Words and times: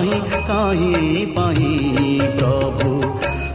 କାହିଁ 0.00 0.18
କାହିଁ 0.48 1.22
ପାଇଁ 1.36 1.72
ପ୍ରଭୁ 2.36 2.92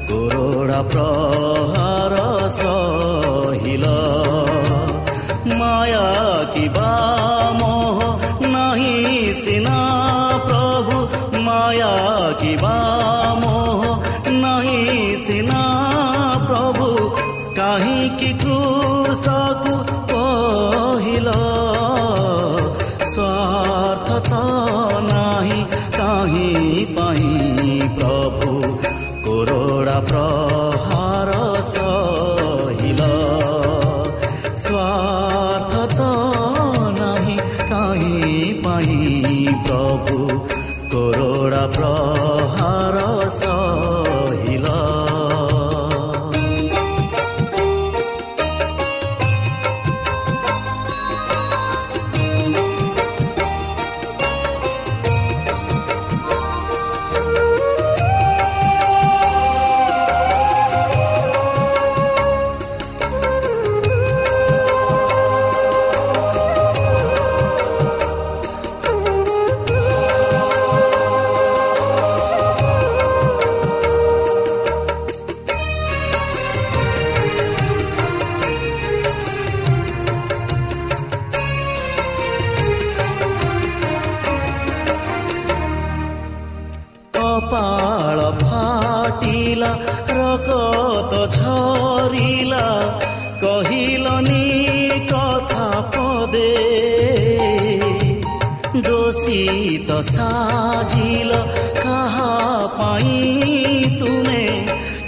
କୋରୋଡ଼ା 0.10 0.82
ପ୍ରହାର 0.92 2.16
ସହିଲ 2.58 3.86
ମାୟା 5.62 6.06
କିବା 6.54 6.92
ମୋହ 7.62 8.00
ନାହିଁ 8.46 8.94
ସିନା 9.42 9.80
ପ୍ରଭୁ 10.46 11.02
ମାୟା 11.48 11.92
କିବା 12.44 12.76
ମୋହ 13.42 13.55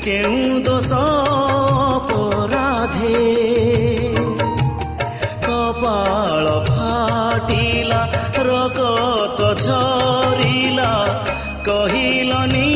କେଉଁ 0.08 0.60
ଦୋଷ 0.66 0.98
ପରାଧେ 2.10 3.24
କପାଳ 5.46 6.46
ଫାଟିଲା 6.68 8.00
ରକତ 8.48 9.50
ଝରିଲା 9.66 10.94
କହିଲନି 11.68 12.72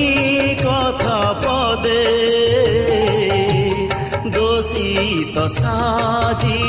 କଥା 0.63 1.21
ପଦେ। 1.45 2.03
ଦୋଷୀ 4.35 4.89
ତ 5.35 5.47
ସାଜି 5.59 6.60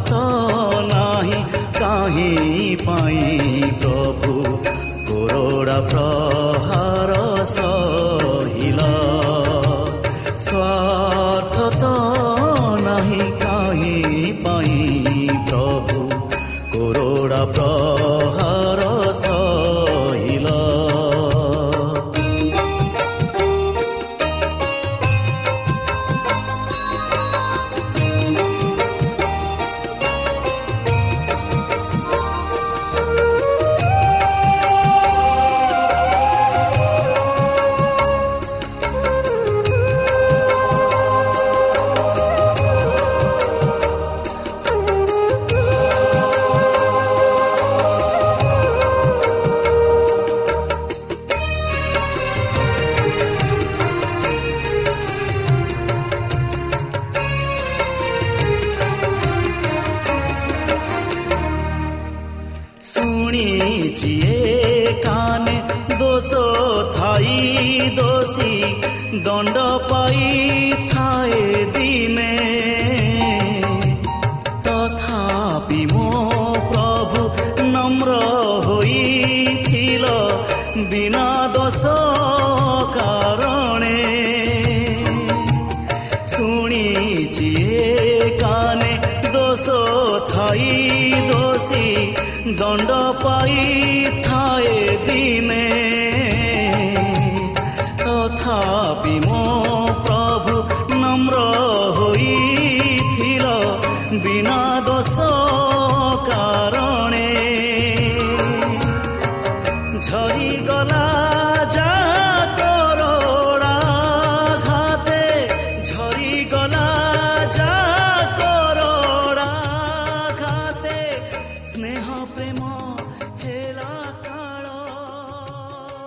ସ୍ୱାର୍ଥ 0.00 0.12
ନାହିଁ 0.90 1.40
କାହିଁ 1.78 2.30
ପାଇଁ 2.86 3.70
ପ୍ରଭୁ 3.82 4.34
କୋରଡ଼ା 5.08 5.78
ପ୍ରହାର 5.90 6.29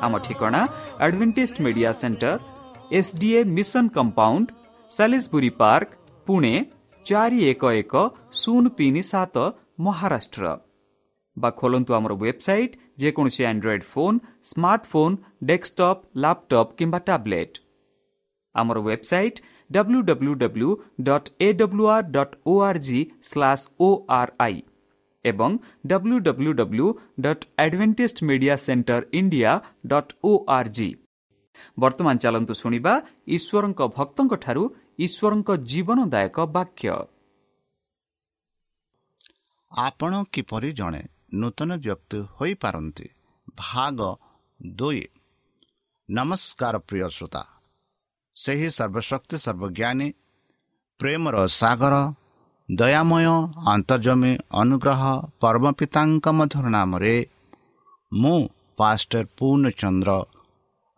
ଆମ 0.06 0.14
ଠିକଣା 0.26 0.62
Adventist 1.06 1.56
Media 1.66 1.92
Centre 2.02 2.32
SDA 3.00 3.40
mission 3.58 3.86
compound 3.98 4.48
Salisbury 4.92 5.52
Park 5.62 5.90
Pune 6.28 6.54
ଚାରି 7.06 7.40
ଏକ 7.52 7.64
ଏକ 7.82 7.94
ଶୂନ 8.40 8.64
ତିନି 8.78 9.02
ସାତ 9.12 9.36
ମହାରାଷ୍ଟ୍ର 9.86 10.46
ବା 11.38 11.50
ଖୋଲନ୍ତୁ 11.60 11.92
ଆମର 11.98 12.14
ୱେବସାଇଟ୍ 12.22 12.78
ଯେକୌଣସି 13.02 13.44
Android 13.52 13.86
phone 13.94 14.18
smartphone 14.50 15.16
desktop 15.50 16.02
laptop 16.24 16.76
କିମ୍ବା 16.80 17.00
ଟ୍ୟାବ୍ଲେଟ୍ 17.08 17.56
ଆମର 18.56 18.78
website 18.82 19.42
W 19.70 20.00
W 20.10 20.34
W 20.36 20.70
dot 21.08 21.30
A 21.40 21.48
W 21.62 21.86
R 21.96 22.06
dot 22.16 22.36
O 22.46 22.54
R 22.68 22.80
G 22.88 23.00
slash 23.24 23.66
O 23.80 23.90
R 24.20 24.32
I 24.40 24.58
ଏବଂ 25.26 25.52
W 25.88 26.18
W 26.28 26.52
W 26.60 26.88
dot 27.26 27.46
Adventist 27.64 28.18
Media 28.30 28.56
Centre 28.66 29.02
India 29.20 29.52
dot 29.88 30.12
O 30.24 30.32
R 30.50 30.70
G 30.76 30.90
ବର୍ତ୍ତମାନ 31.78 32.16
ଚାଲନ୍ତୁ 32.24 32.54
ଶୁଣିବା 32.62 32.94
ଈଶ୍ୱରଙ୍କ 33.36 33.82
ଭକ୍ତଙ୍କଠାରୁ 33.98 34.64
ଈଶ୍ୱରଙ୍କ 35.00 35.50
ଜୀବନଦାୟକ 35.72 36.38
ବାକ୍ୟ 36.56 36.88
ଆପଣ 39.72 40.12
କିପରି 40.34 40.70
ଜଣେ 40.80 41.04
ନୂତନ 41.42 41.70
ବ୍ୟକ୍ତି 41.84 42.18
ହୋଇପାରନ୍ତି 42.38 43.08
ଭାଗ 43.58 44.00
ଦୁଇ 44.78 45.02
ନମସ୍କାର 46.10 46.76
ପ୍ରିୟ 46.88 47.08
ଶ୍ରୋତା 47.16 47.44
ସେହି 48.38 48.70
ସର୍ବଶକ୍ତି 48.78 49.38
ସର୍ବଜ୍ଞାନୀ 49.46 50.08
ପ୍ରେମର 51.00 51.36
ସାଗର 51.54 51.96
ଦୟାମୟ 52.70 53.26
ଅନ୍ତର୍ଜମୀ 53.68 54.32
ଅନୁଗ୍ରହ 54.54 55.02
ପରମ 55.40 55.66
ପିତାଙ୍କ 55.72 56.26
ମଧ୍ୟର 56.32 56.66
ନାମରେ 56.70 57.16
ମୁଁ 58.12 58.40
ପାଷ୍ଟର 58.78 59.26
ପୂର୍ଣ୍ଣଚନ୍ଦ୍ର 59.38 60.12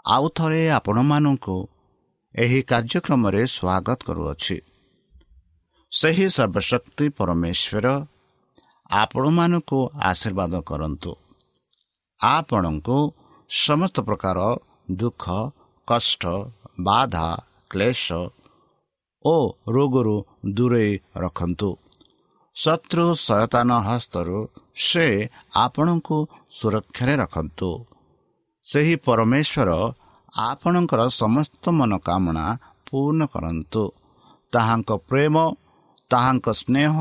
ଆଉ 0.05 0.25
ଥରେ 0.35 0.61
ଆପଣମାନଙ୍କୁ 0.69 1.57
ଏହି 2.35 2.59
କାର୍ଯ୍ୟକ୍ରମରେ 2.63 3.41
ସ୍ୱାଗତ 3.47 3.99
କରୁଅଛି। 4.07 4.57
ସେହି 5.91 6.27
ସର୍ବଶକ୍ତି 6.29 7.05
ପରମେଶ୍ୱର 7.17 7.85
ଆପଣମାନଙ୍କୁ 8.93 9.79
ଆଶୀର୍ବାଦ 10.09 10.53
କରନ୍ତୁ। 10.61 11.11
ଆପଣଙ୍କୁ 12.19 12.97
ସମସ୍ତ 13.49 13.97
ପ୍ରକାର 14.01 14.37
ଦୁଃଖ 14.91 15.23
କଷ୍ଟ 15.87 16.23
ବାଧା 16.79 17.27
କ୍ଲେଶ 17.69 18.07
ଓ 19.25 19.35
ରୋଗରୁ 19.67 20.15
ଦୂରେଇ 20.55 20.91
ରଖନ୍ତୁ। 21.17 21.69
ଶତ୍ରୁ 22.55 23.05
ସୟତାନ 23.19 23.69
ହସ୍ତରୁ 23.87 24.37
ସେ 24.75 25.05
ଆପଣଙ୍କୁ 25.55 26.17
ସୁରକ୍ଷାରେ 26.49 27.15
ରଖନ୍ତୁ। 27.15 27.69
ସେହି 28.67 28.95
ପରମେଶ୍ୱର 29.05 29.69
ଆପଣଙ୍କର 30.39 31.01
ସମସ୍ତ 31.21 31.63
ମନୋକାମନା 31.69 32.45
ପୂର୍ଣ୍ଣ 32.87 33.21
କରନ୍ତୁ। 33.25 33.83
ତାହାଙ୍କ 34.53 34.89
ପ୍ରେମ 35.09 35.35
ତାହାଙ୍କ 36.11 36.47
ସ୍ନେହ 36.61 36.93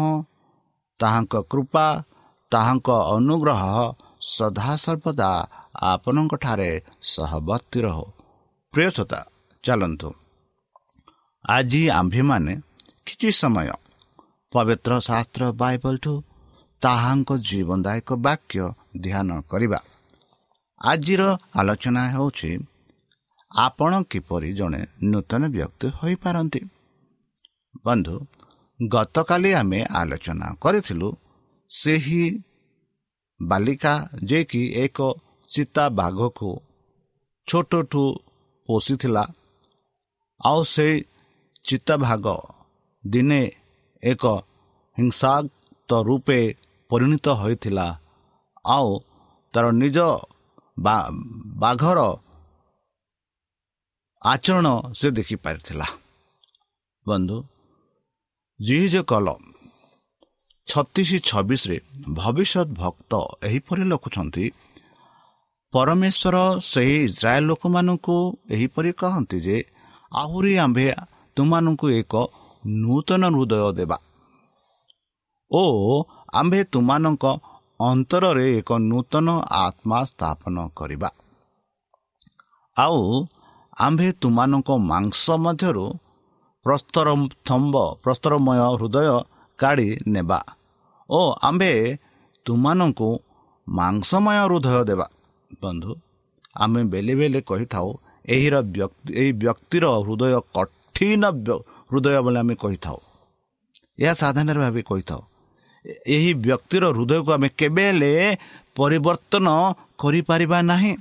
ତାହାଙ୍କ 1.00 1.34
କୃପା 1.50 1.86
ତାହାଙ୍କ 2.52 2.88
ଅନୁଗ୍ରହ 3.16 3.62
ସଦାସର୍ବଦା 4.34 5.30
ଆପଣଙ୍କଠାରେ 5.82 6.70
ସହବର୍ତ୍ତୀ 7.12 7.78
ରହୁ। 7.86 8.04
ପ୍ରିୟସତା 8.74 9.20
ଚାଲନ୍ତୁ। 9.64 10.08
ଆଜି 11.44 11.82
ଆମ୍ଭେମାନେ 11.90 12.52
କିଛି 13.06 13.28
ସମୟ 13.32 13.68
ପବିତ୍ର 14.52 14.92
ଶାସ୍ତ୍ର 15.00 15.42
ବାଇବଲଠୁ 15.52 16.12
ତାହାଙ୍କ 16.82 17.30
ଜୀବନଦାୟକ 17.48 18.08
ବାକ୍ୟ 18.26 18.64
ଧ୍ୟାନ 19.00 19.28
କରିବା। 19.50 19.80
ଆଜିର 20.80 21.22
ଆଲୋଚନା 21.56 22.02
ହେଉଛି 22.08 22.50
ଆପଣ 23.52 23.92
କିପରି 24.10 24.50
ଜଣେ 24.52 24.80
ନୂତନ 25.02 25.42
ବ୍ୟକ୍ତି 25.48 25.86
ହୋଇପାରନ୍ତି? 25.98 26.60
ବନ୍ଧୁ 27.84 28.14
ଗତକାଲି 28.80 29.50
ଆମେ 29.54 29.80
ଆଲୋଚନା 29.94 30.46
କରିଥିଲୁ 30.62 31.08
ସେହି 31.70 32.24
ବାଲିକା 33.40 33.94
ଯିଏକି 34.24 34.62
ଏକ 34.74 34.98
ଚିତା 35.48 35.84
ବାଘକୁ 35.90 36.50
ଛୋଟଠୁ 37.48 38.04
ପୋଷିଥିଲା 38.68 39.24
ଆଉ 40.40 40.60
ସେଇ 40.64 40.94
ଚିତାଭାଗ 41.64 42.26
ଦିନେ 43.04 43.42
ଏକ 44.02 44.24
ହିଂସାକ୍ତ 44.98 45.90
ରୂପେ 46.08 46.40
ପରିଣତ 46.90 47.26
ହୋଇଥିଲା। 47.40 47.86
ଆଉ 48.66 48.88
ତାର 49.54 49.64
ନିଜ 49.80 49.98
ବାଘର 51.62 51.98
ଆଚରଣ 54.22 54.66
ସେ 54.98 55.08
ଦେଖିପାରିଥିଲା। 55.18 55.86
ବନ୍ଧୁ 57.06 57.36
ଜିଜ 58.60 58.94
କଲ 59.10 59.26
ଛତିଶ 60.68 61.10
ଛବିଶରେ 61.28 61.76
ଭବିଷ୍ୟତ 62.18 62.68
ଭକ୍ତ 62.80 63.12
ଏହିପରି 63.48 63.82
ଲେଖୁଛନ୍ତି 63.90 64.44
ପରମେଶ୍ୱର 65.72 66.36
ସେହି 66.64 66.96
ଇସ୍ରାଏଲ 67.08 67.42
ଲୋକମାନଙ୍କୁ 67.50 68.16
ଏହିପରି 68.54 68.90
କହନ୍ତି 69.00 69.38
ଯେ 69.46 69.56
ଆହୁରି 70.12 70.52
ଆମ୍ଭେ 70.58 70.86
ତୁମମାନଙ୍କୁ 71.36 71.86
ଏକ 71.90 72.14
ନୂତନ 72.66 73.22
ହୃଦୟ 73.34 73.72
ଦେବା। 73.78 73.98
ଓ 75.50 75.62
ଆମ୍ଭେ 76.34 76.60
ତୁମମାନଙ୍କ 76.64 77.24
ଅନ୍ତରରେ 77.80 78.46
ଏକ 78.58 78.70
ନୂତନ 78.90 79.28
ଆତ୍ମା 79.64 79.98
ସ୍ଥାପନ 80.04 80.56
କରିବା। 80.78 81.10
ଆଉ 82.76 83.00
ଆମ୍ଭେ 83.80 84.08
ତୁମମାନଙ୍କ 84.20 84.68
ମାଂସ 84.90 85.24
ମଧ୍ୟରୁ 85.44 85.86
ପ୍ରସ୍ତର 86.66 87.08
ଥମ୍ବ 87.46 87.74
ପ୍ରସ୍ତରମୟ 88.02 88.58
ହୃଦୟ 88.80 89.08
କାଢ଼ି 89.58 89.88
ନେବା। 90.08 90.40
ଓ 91.10 91.20
ଆମ୍ଭେ 91.42 91.72
ତୁମମାନଙ୍କୁ 92.46 93.08
ମାଂସମୟ 93.68 94.36
ହୃଦୟ 94.44 94.84
ଦେବା। 94.84 95.06
ବନ୍ଧୁ 95.62 95.90
ଆମେ 96.56 96.80
ବେଲେ 96.84 97.14
ବେଲେ 97.14 97.40
କହିଥାଉ 97.40 97.88
ଏହିର 98.28 98.54
ଏହି 99.14 99.32
ବ୍ୟକ୍ତିର 99.42 99.84
ହୃଦୟ 100.06 100.40
କଠିନ 100.94 101.24
ହୃଦୟ 101.90 102.16
ବୋଲି 102.24 102.38
ଆମେ 102.38 102.54
କହିଥାଉ। 102.54 102.98
ଏହା 103.98 104.14
ସାଧାରଣ 104.14 104.58
ଭାବେ 104.64 104.82
କହିଥାଉ। 104.82 105.22
ଏହି 106.06 106.30
ବ୍ୟକ୍ତିର 106.44 106.84
ହୃଦୟକୁ 106.96 107.30
ଆମେ 107.36 107.48
କେବେ 107.60 107.84
ହେଲେ 107.88 108.12
ପରିବର୍ତ୍ତନ 108.76 109.46
କରିପାରିବା 109.98 110.58
ନାହିଁ। 110.70 110.92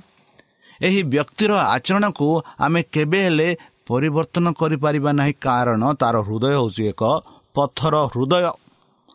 ଏହି 0.80 1.00
ବ୍ୟକ୍ତିର 1.12 1.50
ଆଚରଣକୁ 1.74 2.28
ଆମେ 2.60 2.80
କେବେ 2.94 3.20
ହେଲେ 3.26 3.48
ପରିବର୍ତ୍ତନ 3.88 4.46
କରିପାରିବା 4.60 5.10
ନାହିଁ। 5.20 5.34
କାରଣ 5.46 5.82
ତାର 6.00 6.14
ହୃଦୟ 6.26 6.46
ହେଉଛି 6.54 6.82
ଏକ 6.92 7.02
ପଥର 7.54 7.94
ହୃଦୟ 8.12 8.34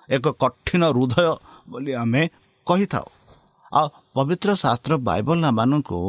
ଏକ 0.09 0.25
କଠିନ 0.43 0.81
ହୃଦୟ 0.95 1.27
ବୋଲି 1.69 1.91
ଆମେ 2.03 2.21
କହିଥାଉ। 2.67 3.07
ଆଉ 3.71 3.87
ପବିତ୍ର 4.15 4.49
ଶାସ୍ତ୍ର 4.63 4.93
ବାଇବଲ 5.07 5.37
ଆମମାନଙ୍କୁ 5.51 5.99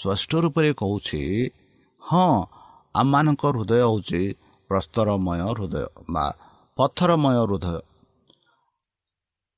ସ୍ପଷ୍ଟ 0.00 0.30
ରୂପରେ 0.44 0.70
କହୁଛି 0.80 1.22
ହଁ 2.02 2.28
ଆମମାନଙ୍କ 2.94 3.42
ହୃଦୟ 3.54 3.74
ହେଉଛି 3.82 4.22
ପ୍ରସ୍ତରମୟ 4.70 5.40
ହୃଦୟ 5.48 5.84
ବା 6.14 6.26
ପଥରମୟ 6.78 7.36
ହୃଦୟ। 7.42 7.78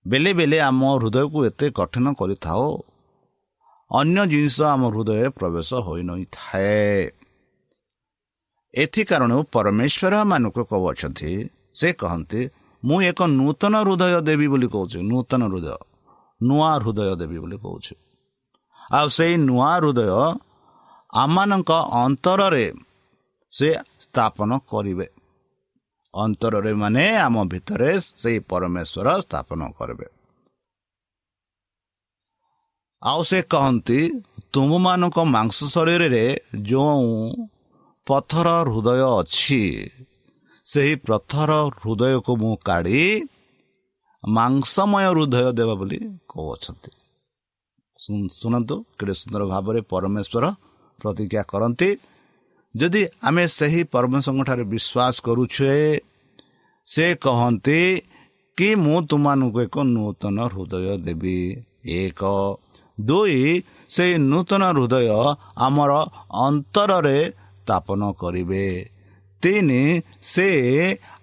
ବେଲେ 0.04 0.30
ବେଲେ 0.38 0.58
ଆମ 0.68 0.80
ହୃଦୟକୁ 0.94 1.38
ଏତେ 1.48 1.66
କଠିନ 1.78 2.06
କରିଥାଉ 2.20 2.64
ଅନ୍ୟ 3.90 4.20
ଜିନିଷ 4.32 4.56
ଆମ 4.74 4.82
ହୃଦୟରେ 4.94 5.28
ପ୍ରବେଶ 5.38 5.70
ହୋଇନଥାଏ। 5.86 7.10
ଏଥି 8.74 9.02
କାରଣରୁ 9.08 9.42
ପରମେଶ୍ୱର 9.54 10.14
ମାନଙ୍କୁ 10.30 10.62
କହୁଅଛନ୍ତି 10.70 11.30
ସେ 11.74 11.88
କହନ୍ତି 12.00 12.40
ମୁଁ 12.82 12.98
ଏକ 13.10 13.20
ନୂତନ 13.38 13.74
ହୃଦୟ 13.84 14.14
ଦେବି 14.28 14.46
ବୋଲି 14.52 14.68
କହୁଛି 14.74 14.98
ନୂତନ 15.10 15.42
ହୃଦୟ 15.52 15.68
ନୂଆ 16.40 16.70
ହୃଦୟ 16.76 17.10
ଦେବି 17.20 17.38
ବୋଲି 17.42 17.56
କହୁଛି। 17.64 17.94
ଆଉ 18.90 19.06
ସେଇ 19.16 19.34
ନୂଆ 19.48 19.72
ହୃଦୟ 19.76 20.10
ଆମମାନଙ୍କ 21.12 21.70
ଅନ୍ତରରେ 22.02 22.66
ସେ 23.54 23.68
ସ୍ଥାପନ 24.04 24.50
କରିବେ। 24.70 25.06
ଅନ୍ତରରେ 26.14 26.73
ମାନେ 26.82 27.04
ଆମ 27.26 27.37
ଭିତରେ 27.52 27.90
ସେଇ 28.23 28.38
ପରମେଶ୍ୱର 28.50 29.06
ସ୍ଥାପନ 29.25 29.61
କରିବେ। 29.78 30.06
ଆଉ 33.02 33.20
ସେ 33.30 33.38
କହନ୍ତି 33.52 33.99
ତୁମମାନଙ୍କ 34.54 35.18
ମାଂସ 35.34 35.58
ଶରୀରରେ 35.75 36.25
ଯେଉଁ 36.70 37.08
ପଥର 38.06 38.49
ହୃଦୟ 38.64 39.00
ଅଛି 39.20 39.62
ସେହି 40.66 40.94
ପଥର 41.08 41.50
ହୃଦୟକୁ 41.82 42.32
ମୁଁ 42.42 42.54
କାଢ଼ି 42.68 43.02
ମାଂସମୟ 44.25 45.04
ହୃଦୟ 45.14 45.46
ଦେବ 45.58 45.70
ବୋଲି 45.80 45.99
କହୁଅଛନ୍ତି। 46.30 46.90
ଶୁଣନ୍ତୁ 48.40 48.75
କେତେ 48.99 49.14
ସୁନ୍ଦର 49.20 49.42
ଭାବରେ 49.52 49.80
ପରମେଶ୍ୱର 49.92 50.44
ପ୍ରତିଜ୍ଞା 50.99 51.42
କରନ୍ତି। 51.52 51.88
ଯଦି 52.76 53.07
ଆମେ 53.23 53.45
ସେହି 53.49 53.85
ପରମେଶ୍ୱରଙ୍କଠାରେ 53.85 54.64
ବିଶ୍ୱାସ 54.64 55.14
କରୁଛେ 55.21 56.00
ସେ 56.87 57.07
କହନ୍ତି 57.14 57.81
କି 58.57 58.69
ମୁଁ 58.75 58.99
ତୁମମାନଙ୍କୁ 59.02 59.61
ଏକ 59.62 59.76
ନୂତନ 59.78 60.38
ହୃଦୟ 60.47 60.97
ଦେବି? 60.99 61.38
ଏକ। 61.85 62.23
ଦୁଇ 63.00 63.62
ସେଇ 63.88 64.12
ନୂତନ 64.19 64.62
ହୃଦୟ 64.71 65.09
ଆମର 65.57 65.93
ଅନ୍ତରରେ 66.47 67.19
ସ୍ଥାପନ 67.31 68.00
କରିବେ। 68.12 68.66
ତିନି 69.43 69.83
ସେ 70.23 70.49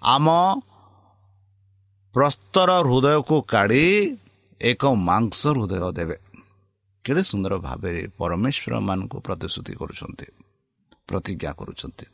ଆମ 0.02 0.26
ପ୍ରସ୍ତର 2.14 2.70
ହୃଦୟକୁ 2.82 3.36
କାଢ଼ି 3.42 3.86
ଏକ 4.60 4.82
ମାଂସ 5.08 5.40
ହୃଦୟ 5.46 5.92
ଦେବେ। 5.92 6.16
କେଡ଼େ 7.04 7.22
ସୁନ୍ଦର 7.22 7.52
ଭାବରେ 7.58 8.02
ପରମେଶ୍ୱରମାନଙ୍କୁ 8.18 9.18
ପ୍ରତିଶ୍ରୁତି 9.20 9.72
କରୁଛନ୍ତି। 9.72 10.26
ପ୍ରତିଜ୍ଞା 11.08 11.52
କରୁଛନ୍ତି। 11.52 12.06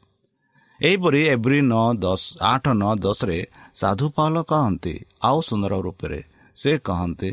ଏହିପରି 0.80 1.20
ଏଭ୍ରି 1.34 1.58
ନଅ 1.62 1.86
ଦଶ 1.94 2.22
ଆଠ 2.42 2.64
ନଅ 2.80 2.92
ଦଶରେ 2.96 3.38
ସାଧୁ 3.74 4.06
ପାଲ 4.16 4.34
କହନ୍ତି 4.42 4.94
ଆଉ 5.24 5.38
ସୁନ୍ଦର 5.42 5.74
ରୂପରେ 5.80 6.20
ସେ 6.56 6.70
କହନ୍ତି 6.78 7.30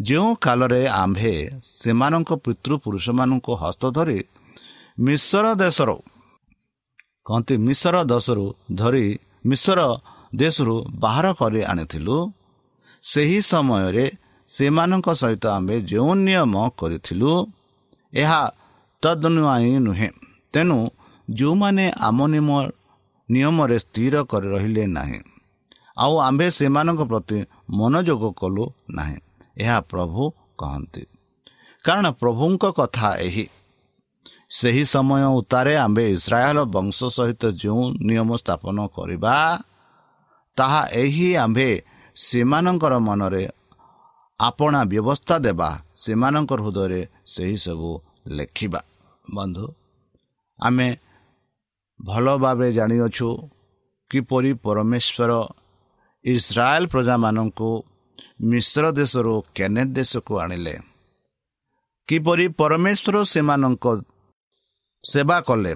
ଯେଉଁ 0.00 0.28
କାଳରେ 0.34 0.82
ଆମ୍ଭେ 1.02 1.34
ସେମାନଙ୍କ 1.64 2.30
ପିତୃପୁରୁଷମାନଙ୍କୁ 2.44 3.52
ହସ୍ତ 3.54 3.82
ଧରି 3.90 4.20
ମିଶ୍ର 4.98 5.44
ଦେଶରୁ 5.54 5.96
କହନ୍ତି 7.26 7.54
ମିଶ୍ର 7.56 7.96
ଦେଶରୁ 8.04 8.46
ଧରି 8.74 9.06
ମିଶ୍ର 9.46 9.80
ଦେଶରୁ 10.34 10.74
ବାହାର 10.94 11.26
କରି 11.32 11.60
ଆଣିଥିଲୁ। 11.62 12.16
ସେହି 13.02 13.38
ସମୟରେ 13.42 14.06
ସେମାନଙ୍କ 14.48 15.08
ସହିତ 15.14 15.44
ଆମ୍ଭେ 15.46 15.76
ଯେଉଁ 15.80 16.12
ନିୟମ 16.26 16.54
କରିଥିଲୁ 16.78 17.32
ଏହା 18.12 18.40
ତଦନୁଆଇ 19.02 19.70
ନୁହେଁ। 19.78 20.10
ତେଣୁ 20.52 20.78
ଯେଉଁମାନେ 21.30 21.84
ଆମ 22.00 22.18
ନିୟମ 22.26 22.50
ନିୟମରେ 23.28 23.76
ସ୍ଥିର 23.78 24.14
କରି 24.22 24.48
ରହିଲେ 24.48 24.84
ନାହିଁ 24.86 25.20
ଆଉ 25.98 26.14
ଆମ୍ଭେ 26.18 26.46
ସେମାନଙ୍କ 26.50 27.02
ପ୍ରତି 27.02 27.38
ମନୋଯୋଗ 27.70 28.22
କଲୁ 28.40 28.64
ନାହିଁ 28.90 29.18
ଏହା 29.56 29.78
ପ୍ରଭୁ 29.90 30.22
କହନ୍ତି। 30.58 31.02
କାରଣ 31.84 32.06
ପ୍ରଭୁଙ୍କ 32.20 32.64
କଥା 32.70 33.08
ଏହି। 33.26 33.46
ସେହି 34.50 34.84
ସମୟ 34.84 35.22
ଉତ୍ତାରେ 35.38 35.72
ଆମ୍ଭେ 35.76 36.04
ଇସ୍ରାଏଲ 36.10 36.58
ବଂଶ 36.74 36.98
ସହିତ 37.16 37.42
ଯେଉଁ 37.62 37.82
ନିୟମ 38.08 38.30
ସ୍ଥାପନ 38.36 38.76
କରିବା 38.96 39.34
ତାହା 40.56 40.82
ଏହି 41.02 41.28
ଆମ୍ଭେ 41.36 41.70
ସେମାନଙ୍କର 42.16 42.94
ମନରେ 42.98 43.44
ଆପଣା 44.40 44.80
ବ୍ୟବସ୍ଥା 44.84 45.36
ଦେବା 45.38 45.70
ସେମାନଙ୍କ 45.96 46.50
ହୃଦୟରେ 46.60 47.00
ସେହି 47.26 47.56
ସବୁ 47.56 47.90
ଲେଖିବା। 48.28 48.80
ବନ୍ଧୁ 49.30 49.64
ଆମେ 50.60 50.88
ଭଲ 52.00 52.26
ଭାବେ 52.42 52.68
ଜାଣିଅଛୁ 52.72 53.28
କିପରି 54.10 54.52
ପରମେଶ୍ୱର 54.64 55.30
ଇସ୍ରାଏଲ 56.24 56.82
ପ୍ରଜାମାନଙ୍କୁ 56.92 57.70
ମିଶ୍ର 58.50 58.84
ଦେଶରୁ 58.98 59.34
କେନେଟ୍ 59.56 59.94
ଦେଶକୁ 59.98 60.32
ଆଣିଲେ। 60.42 60.74
କିପରି 62.08 62.46
ପରମେଶ୍ୱର 62.60 63.16
ସେମାନଙ୍କ 63.32 63.84
ସେବା 65.04 65.38
କଲେ 65.48 65.72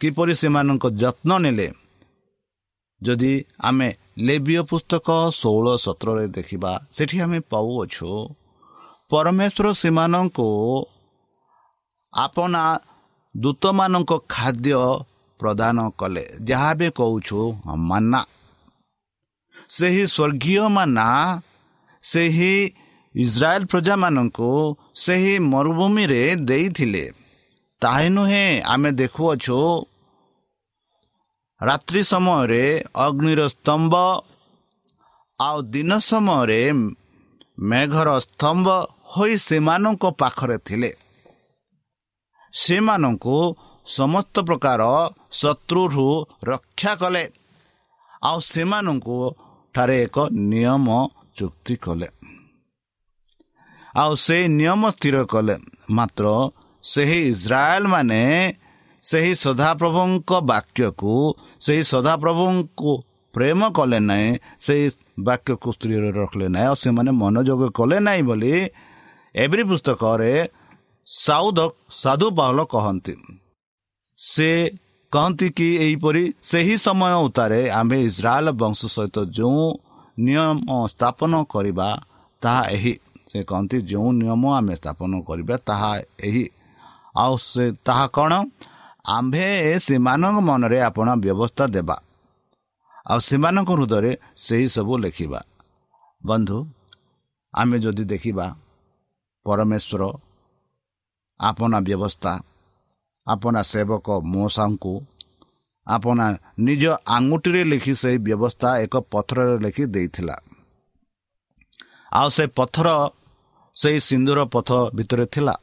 କିପରି 0.00 0.34
ସେମାନଙ୍କ 0.40 0.84
ଯତ୍ନ 1.02 1.30
ନେଲେ। 1.44 1.68
ଯଦି 3.02 3.32
ଆମେ 3.60 3.88
ଲେବିୟ 4.26 4.60
ପୁସ୍ତକ 4.70 5.08
ଷୋହଳ 5.40 5.66
ସତରରେ 5.84 6.26
ଦେଖିବା 6.36 6.72
ସେଠି 6.92 7.16
ଆମେ 7.24 7.38
ପାଉଅଛୁ 7.50 8.08
ପରମେଶ୍ୱର 9.10 9.66
ସେମାନଙ୍କୁ 9.82 10.46
ଆପଣା 12.14 12.62
ଦୂତମାନଙ୍କ 13.42 14.12
ଖାଦ୍ୟ 14.28 14.72
ପ୍ରଦାନ 15.40 15.76
କଲେ। 16.00 16.24
ଯାହା 16.48 16.70
ବି 16.78 16.88
କହୁଛୁ 16.98 17.40
ମାନା 17.88 18.20
ସେହି 19.68 20.04
ସ୍ୱର୍ଗୀୟ 20.06 20.64
ମାନା 20.76 21.06
ସେହି 22.04 22.54
ଇସ୍ରାଏଲ 23.14 23.62
ପ୍ରଜାମାନଙ୍କୁ 23.70 24.50
ସେହି 24.94 25.34
ମରୁଭୂମିରେ 25.52 26.22
ଦେଇଥିଲେ। 26.48 27.04
ତାହା 27.82 28.06
ନୁହେଁ 28.16 28.46
ଆମେ 28.72 28.90
ଦେଖୁଅଛୁ 29.00 29.58
ରାତ୍ରି 31.60 32.02
ସମୟରେ 32.12 32.64
ଅଗ୍ନିର 33.06 33.40
ସ୍ତମ୍ଭ 33.54 33.94
ଆଉ 35.38 35.58
ଦିନ 35.74 35.90
ସମୟରେ 36.10 36.60
ମେଘର 37.70 38.08
ସ୍ତମ୍ଭ 38.18 38.66
ହୋଇ 39.12 39.34
ସେମାନଙ୍କ 39.48 40.04
ପାଖରେ 40.20 40.56
ଥିଲେ। 40.58 40.90
ସେମାନଙ୍କୁ 42.52 43.56
ସମସ୍ତ 43.86 44.40
ପ୍ରକାର 44.40 45.10
ଶତ୍ରୁରୁ 45.32 46.26
ରକ୍ଷା 46.44 46.94
କଲେ। 46.94 47.24
ଆଉ 48.22 48.38
ସେମାନଙ୍କୁ 48.40 49.16
ଠାରେ 49.74 50.02
ଏକ 50.02 50.18
ନିୟମ 50.32 51.08
ଚୁକ୍ତି 51.36 51.76
କଲେ। 51.76 52.08
ଆଉ 53.96 54.14
ସେ 54.14 54.48
ନିୟମ 54.48 54.90
ସ୍ଥିର 54.90 55.24
କଲେ। 55.24 55.56
ମାତ୍ର 55.90 56.50
ସେହି 56.82 57.18
ଇସ୍ରାଏଲ 57.28 57.86
ମାନେ 57.86 58.52
ସେହି 59.02 59.34
ସଦାପ୍ରଭୁଙ୍କ 59.34 60.30
ବାକ୍ୟକୁ 60.40 61.34
ସେହି 61.60 61.82
ସଦାପ୍ରଭୁଙ୍କୁ 61.82 63.02
ପ୍ରେମ 63.34 63.60
କଲେ 63.70 63.98
ନାହିଁ 64.00 64.38
ସେହି 64.60 64.90
ବାକ୍ୟକୁ 65.18 65.68
ସ୍ତ୍ରୀରେ 65.72 66.10
ରଖିଲେ 66.10 66.48
ନାହିଁ 66.48 66.66
ଆଉ 66.66 66.74
ସେମାନେ 66.74 67.10
ମନୋଯୋଗ 67.10 67.62
କଲେ 67.70 67.98
ନାହିଁ 68.00 68.22
ବୋଲି 68.22 68.52
ଏଭ୍ରି 69.34 69.62
ପୁସ୍ତକରେ 69.62 70.32
ସାଉଦ 71.08 71.58
ସାଧୁ 71.90 72.26
ପାହଲ 72.38 72.58
କହନ୍ତି 72.64 73.14
ସେ 74.18 74.48
କହନ୍ତି 75.12 75.48
କି 75.50 75.68
ଏହିପରି 75.84 76.22
ସେହି 76.42 76.74
ସମୟ 76.76 77.14
ଉତ୍ତାରେ 77.26 77.60
ଆମ୍ଭେ 77.70 77.98
ଇସ୍ରାଏଲ 78.08 78.48
ବଂଶ 78.60 78.80
ସହିତ 78.96 79.16
ଯେଉଁ 79.36 79.64
ନିୟମ 80.18 80.68
ସ୍ଥାପନ 80.92 81.32
କରିବା 81.44 81.88
ତାହା 82.42 82.62
ଏହି 82.76 82.92
ସେ 83.30 83.38
କହନ୍ତି 83.44 83.76
ଯେଉଁ 83.82 84.08
ନିୟମ 84.20 84.42
ଆମେ 84.58 84.74
ସ୍ଥାପନ 84.80 85.12
କରିବା 85.28 85.54
ତାହା 85.68 85.90
ଏହି 86.28 86.44
ଆଉ 87.16 87.34
ସେ 87.42 87.64
ତାହା 87.86 88.06
କ'ଣ? 88.16 88.32
ଆମ୍ଭେ 89.08 89.46
ସେମାନଙ୍କ 89.86 90.36
ମନରେ 90.48 90.78
ଆପଣ 90.80 91.08
ବ୍ୟବସ୍ଥା 91.24 91.64
ଦେବା 91.74 91.96
ଆଉ 93.06 93.18
ସେମାନଙ୍କ 93.28 93.70
ହୃଦୟରେ 93.70 94.12
ସେହି 94.36 94.66
ସବୁ 94.76 94.92
ଲେଖିବା। 95.04 95.40
ବନ୍ଧୁ 96.22 96.58
ଆମେ 97.54 97.76
ଯଦି 97.84 98.04
ଦେଖିବା 98.12 98.46
ପରମେଶ୍ୱର 99.46 100.02
ଆପଣା 101.40 101.78
ବ୍ୟବସ୍ଥା 101.80 102.32
ଆପଣା 103.26 103.60
ସେବକ 103.62 104.06
ମଉସାଙ୍କୁ 104.24 104.94
ଆପଣା 105.86 106.26
ନିଜ 106.58 106.84
ଆଙ୍ଗୁଠିରେ 107.08 107.62
ଲେଖି 107.64 107.94
ସେହି 107.94 108.18
ବ୍ୟବସ୍ଥା 108.18 108.68
ଏକ 108.78 108.94
ପଥରରେ 109.12 109.56
ଲେଖି 109.64 109.84
ଦେଇଥିଲା। 109.86 110.36
ଆଉ 112.12 112.28
ସେ 112.30 112.44
ପଥର 112.58 112.88
ସେହି 113.76 113.98
ସିନ୍ଦୁର 114.00 114.38
ପଥ 114.44 114.68
ଭିତରେ 114.94 115.26
ଥିଲା। 115.26 115.54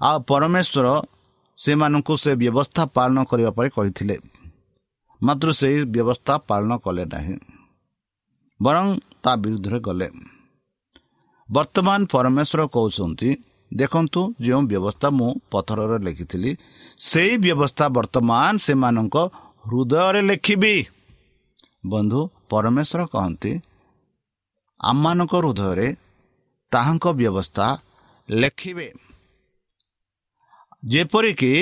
ଆଉ 0.00 0.16
ପରମେଶ୍ୱର 0.28 0.86
ସେମାନଙ୍କୁ 1.58 2.14
ସେ 2.16 2.32
ବ୍ୟବସ୍ଥା 2.34 2.82
ପାଳନ 2.86 3.16
କରିବା 3.24 3.50
ପାଇଁ 3.50 3.70
କହିଥିଲେ। 3.76 4.16
ମାତ୍ର 5.20 5.48
ସେହି 5.52 5.80
ବ୍ୟବସ୍ଥା 5.84 6.34
ପାଳନ 6.48 6.70
କଲେ 6.84 7.04
ନାହିଁ 7.04 7.36
ବରଂ 8.60 8.86
ତା 9.22 9.32
ବିରୁଦ୍ଧରେ 9.36 9.78
ଗଲେ। 9.80 10.08
ବର୍ତ୍ତମାନ 11.48 12.00
ପରମେଶ୍ୱର 12.12 12.60
କହୁଛନ୍ତି 12.74 13.30
ଦେଖନ୍ତୁ 13.72 14.20
ଯେଉଁ 14.44 14.62
ବ୍ୟବସ୍ଥା 14.70 15.08
ମୁଁ 15.18 15.30
ପଥରରେ 15.50 15.98
ଲେଖିଥିଲି 16.06 16.50
ସେଇ 16.98 17.34
ବ୍ୟବସ୍ଥା 17.44 17.86
ବର୍ତ୍ତମାନ 17.88 18.52
ସେମାନଙ୍କ 18.58 19.16
ହୃଦୟରେ 19.66 20.20
ଲେଖିବି। 20.22 20.74
ବନ୍ଧୁ 21.86 22.20
ପରମେଶ୍ୱର 22.50 23.00
କହନ୍ତି 23.12 23.52
ଆମମାନଙ୍କ 24.80 25.34
ହୃଦୟରେ 25.42 25.88
ତାହାଙ୍କ 26.72 27.06
ବ୍ୟବସ୍ଥା 27.20 27.66
ଲେଖିବେ। 28.28 28.88
ଯେପରିକି 30.82 31.52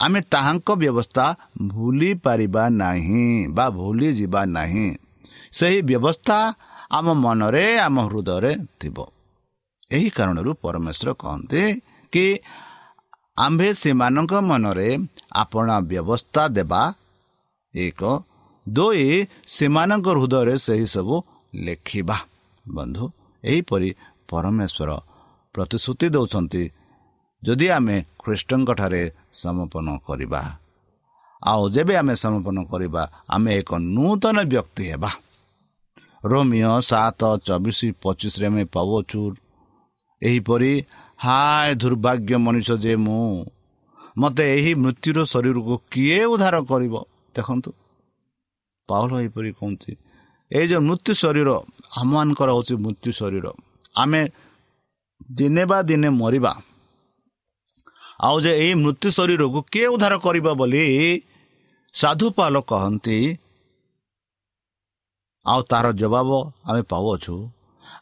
ଆମେ 0.00 0.20
ତାହାଙ୍କ 0.32 0.68
ବ୍ୟବସ୍ଥା 0.72 1.24
ଭୁଲି 1.68 2.10
ପାରିବା 2.24 2.64
ନାହିଁ 2.82 3.26
ବା 3.56 3.66
ଭୁଲି 3.70 4.08
ଯିବା 4.18 4.40
ନାହିଁ 4.56 4.88
ସେହି 5.52 5.80
ବ୍ୟବସ୍ଥା 5.88 6.38
ଆମ 6.90 7.06
ମନରେ 7.24 7.64
ଆମ 7.78 7.96
ହୃଦୟରେ 8.06 8.52
ଥିବ। 8.80 8.96
ଏହି 9.96 10.08
କାରଣରୁ 10.16 10.50
ପରମେଶ୍ୱର 10.62 11.10
କହନ୍ତି 11.22 11.62
କି 12.12 12.24
ଆମ୍ଭେ 13.38 13.68
ସେମାନଙ୍କ 13.74 14.32
ମନରେ 14.48 14.88
ଆପଣ 15.32 15.68
ବ୍ୟବସ୍ଥା 15.90 16.42
ଦେବା 16.56 16.82
ଏକ 17.74 18.00
ଦୁଇ 18.66 19.06
ସେମାନଙ୍କ 19.56 20.06
ହୃଦୟରେ 20.16 20.54
ସେହି 20.58 20.86
ସବୁ 20.94 21.16
ଲେଖିବା। 21.54 22.16
ବନ୍ଧୁ 22.66 23.04
ଏହିପରି 23.44 23.90
ପରମେଶ୍ୱର 24.30 24.90
ପ୍ରତିଶ୍ରୁତି 25.54 26.06
ଦେଉଛନ୍ତି 26.14 26.62
ଯଦି 27.42 27.66
ଆମେ 27.76 27.96
ଖ୍ରୀଷ୍ଟଙ୍କଠାରେ 28.22 29.02
ସମର୍ପଣ 29.32 29.86
କରିବା। 30.06 30.42
ଆଉ 31.42 31.62
ଯେବେ 31.74 31.94
ଆମେ 31.96 32.14
ସମର୍ପଣ 32.14 32.56
କରିବା 32.72 33.02
ଆମେ 33.28 33.50
ଏକ 33.60 33.70
ନୂତନ 33.94 34.36
ବ୍ୟକ୍ତି 34.52 34.84
ହେବା। 34.90 35.10
ରୋମିଓ 36.24 36.74
ସାତ 36.80 37.22
ଚବିଶ 37.46 37.78
ପଚିଶରେ 38.02 38.46
ଆମେ 38.46 38.62
ପାଉଛୁ 38.74 39.20
ଏହିପରି 40.22 40.72
ହାୟ 41.18 41.68
ଦୁର୍ଭାଗ୍ୟ 41.74 42.34
ମଣିଷ 42.36 42.68
ଯେ 42.84 42.94
ମୁଁ 42.96 43.26
ମୋତେ 44.18 44.44
ଏହି 44.56 44.72
ମୃତ୍ୟୁର 44.74 45.18
ଶରୀରକୁ 45.24 45.74
କିଏ 45.92 46.20
ଉଦ୍ଧାର 46.24 46.56
କରିବ? 46.70 46.94
ଦେଖନ୍ତୁ। 47.34 47.70
ପାଉଲ 48.88 49.10
ଏହିପରି 49.22 49.50
କହୁଛି 49.58 49.92
ଏଇ 50.50 50.66
ଯେଉଁ 50.68 50.82
ମୃତ୍ୟୁ 50.88 51.12
ଶରୀର 51.22 51.48
ଆମମାନଙ୍କର 52.00 52.48
ହେଉଛି 52.56 52.74
ମୃତ୍ୟୁ 52.84 53.10
ଶରୀର। 53.20 53.46
ଆମେ 53.96 54.20
ଦିନେ 55.32 55.62
ବା 55.70 55.78
ଦିନେ 55.82 56.08
ମରିବା। 56.20 56.52
ଆଉ 58.20 58.36
ଯେ 58.44 58.52
ଏହି 58.62 58.74
ମୃତ୍ୟୁ 58.84 59.08
ଶରୀରକୁ 59.18 59.58
କିଏ 59.72 59.86
ଉଦ୍ଧାର 59.94 60.14
କରିବ 60.24 60.46
ବୋଲି 60.54 60.84
ସାଧୁପାଲ 61.94 62.54
କହନ୍ତି 62.70 63.18
ଆଉ 65.46 65.60
ତାର 65.70 65.86
ଜବାବ 65.92 66.30
ଆମେ 66.64 66.82
ପାଉଅଛୁ 66.82 67.34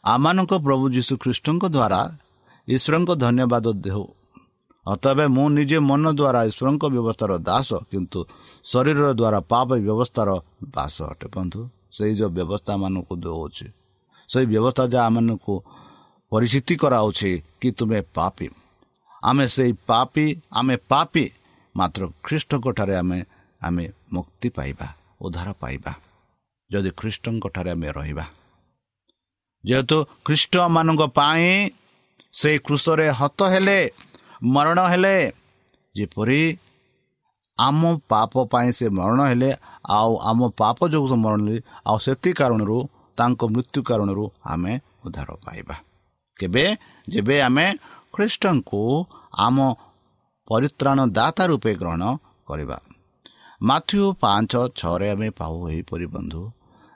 ଆମମାନଙ୍କ 0.03 0.53
ପ୍ରଭୁ 0.65 0.85
ଯୀଶୁ 0.95 1.13
ଖ୍ରୀଷ୍ଟଙ୍କ 1.23 1.63
ଦ୍ୱାରା 1.75 2.01
ଈଶ୍ୱରଙ୍କ 2.67 3.09
ଧନ୍ୟବାଦ 3.23 3.65
ଦେଉ। 3.85 4.05
ଅତବେ 4.85 5.25
ମୁଁ 5.35 5.45
ନିଜେ 5.57 5.77
ମନ 5.89 6.03
ଦ୍ୱାରା 6.19 6.39
ଈଶ୍ୱରଙ୍କ 6.49 6.83
ବ୍ୟବସ୍ଥାର 6.95 7.31
ଦାସ 7.49 7.69
କିନ୍ତୁ 7.91 8.19
ଶରୀର 8.65 9.01
ଦ୍ୱାରା 9.13 9.39
ପାପ 9.51 9.69
ବ୍ୟବସ୍ଥାର 9.85 10.29
ବାସ 10.75 10.95
ଅଟେ। 11.11 11.27
ବନ୍ଧୁ 11.35 11.59
ସେଇ 11.95 12.13
ଯେଉଁ 12.19 12.31
ବ୍ୟବସ୍ଥା 12.37 12.73
ମାନଙ୍କୁ 12.81 13.13
ଦେଉଅଛି 13.23 13.67
ସେଇ 14.29 14.45
ବ୍ୟବସ୍ଥା 14.51 14.83
ଯାହା 14.93 15.05
ଆମମାନଙ୍କୁ 15.09 15.55
ପରିଚିତି 16.31 16.73
କରାଉଛି 16.81 17.31
କି 17.61 17.69
ତୁମେ 17.77 17.99
ପାପି। 18.17 18.47
ଆମେ 19.23 19.45
ସେଇ 19.55 19.71
ପାପି 19.89 20.25
ଆମେ 20.59 20.75
ପାପି 20.91 21.23
ମାତ୍ର 21.75 22.01
ଖ୍ରୀଷ୍ଟଙ୍କଠାରେ 22.25 22.93
ଆମେ 23.01 23.19
ଆମେ 23.61 23.85
ମୁକ୍ତି 24.13 24.49
ପାଇବା 24.57 24.87
ଉଦ୍ଧାର 25.21 25.49
ପାଇବା। 25.61 25.91
ଯଦି 26.69 26.89
ଖ୍ରୀଷ୍ଟଙ୍କଠାରେ 26.99 27.69
ଆମେ 27.75 27.89
ରହିବା 27.97 28.25
ଯେହେତୁ 29.63 29.97
ଖ୍ରୀଷ୍ଟମାନଙ୍କ 30.25 31.01
ପାଇଁ 31.17 31.47
ସେ 32.33 32.51
କୃଷରେ 32.57 33.07
ହତ 33.09 33.39
ହେଲେ 33.43 33.79
ମରଣ 34.43 34.79
ହେଲେ 34.87 35.15
ଯେପରି 35.95 36.41
ଆମ 37.57 37.81
ପାପ 38.09 38.33
ପାଇଁ 38.45 38.69
ସେ 38.71 38.85
ମରଣ 38.89 39.19
ହେଲେ 39.21 39.49
ଆଉ 39.89 40.11
ଆମ 40.29 40.39
ପାପ 40.57 40.77
ଯୋଗୁଁ 40.87 41.07
ସେ 41.09 41.15
ମରଣ 41.15 41.39
ହେଲେ 41.41 41.57
ଆଉ 41.87 41.97
ସେଥି 41.99 42.31
କାରଣରୁ 42.33 42.77
ତାଙ୍କ 43.17 43.41
ମୃତ୍ୟୁ 43.53 43.79
କାରଣରୁ 43.83 44.25
ଆମେ 44.45 44.73
ଉଦ୍ଧାର 45.05 45.29
ପାଇବା। 45.45 45.75
କେବେ? 46.39 46.65
ଯେବେ 47.09 47.35
ଆମେ 47.41 47.65
ଖ୍ରୀଷ୍ଟଙ୍କୁ 48.13 48.81
ଆମ 49.37 49.57
ପରିତ୍ରାଣ 50.47 50.99
ଦାତା 51.07 51.43
ରୂପେ 51.45 51.71
ଗ୍ରହଣ 51.75 52.03
କରିବା। 52.47 52.77
ମାଥ୍ୟୁ 53.61 54.01
ପାଞ୍ଚ 54.19 54.53
ଛଅରେ 54.79 55.07
ଆମେ 55.09 55.27
ପାଉ 55.29 55.55
ଏହିପରି 55.69 56.05
ବନ୍ଧୁ। 56.05 56.41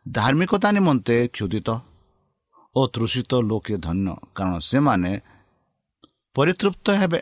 ଧାର୍ମିକତା 0.06 0.69
ନିମନ୍ତେ 0.71 1.17
କ୍ଷୁଦିତ 1.28 1.69
ଓ 2.75 2.81
ତୃଷିତ 2.88 3.31
ଲୋକେ 3.49 3.75
ଧନ୍ୟ। 3.77 4.13
କାରଣ 4.35 4.53
ସେମାନେ 4.71 5.11
ପରିତୃପ୍ତ 6.35 6.85
ହେବେ। 7.01 7.19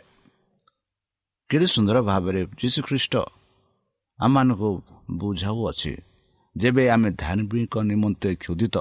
କେତେ 1.50 1.66
ସୁନ୍ଦର 1.74 1.96
ଭାବରେ 2.08 2.40
ଯୀଶୁଖ୍ରୀଷ୍ଟ 2.60 3.14
ଆମମାନଙ୍କୁ 4.18 4.70
ବୁଝାଉଅଛି। 5.20 5.92
ଯେବେ 6.56 6.84
ଆମେ 6.94 7.08
ଧାର୍ମିକ 7.22 7.74
ନିମନ୍ତେ 7.90 8.30
କ୍ଷୁଦିତ 8.42 8.76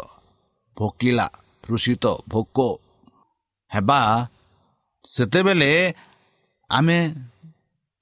ଭୋକିଲା 0.78 1.28
ତୃଷିତ 1.64 2.06
ଭୋକ 2.28 2.58
ହେବା 3.72 4.00
ସେତେବେଳେ 5.10 5.72
ଆମେ 6.70 6.98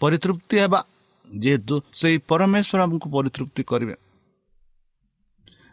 ପରିତୃପ୍ତି 0.02 0.56
ହେବା। 0.64 0.80
ଯେହେତୁ 1.28 1.76
ସେହି 2.00 2.18
ପରମେଶ୍ୱର 2.30 2.80
ଆମକୁ 2.86 3.08
ପରିତୃପ୍ତି 3.16 3.62
କରିବେ। 3.64 3.96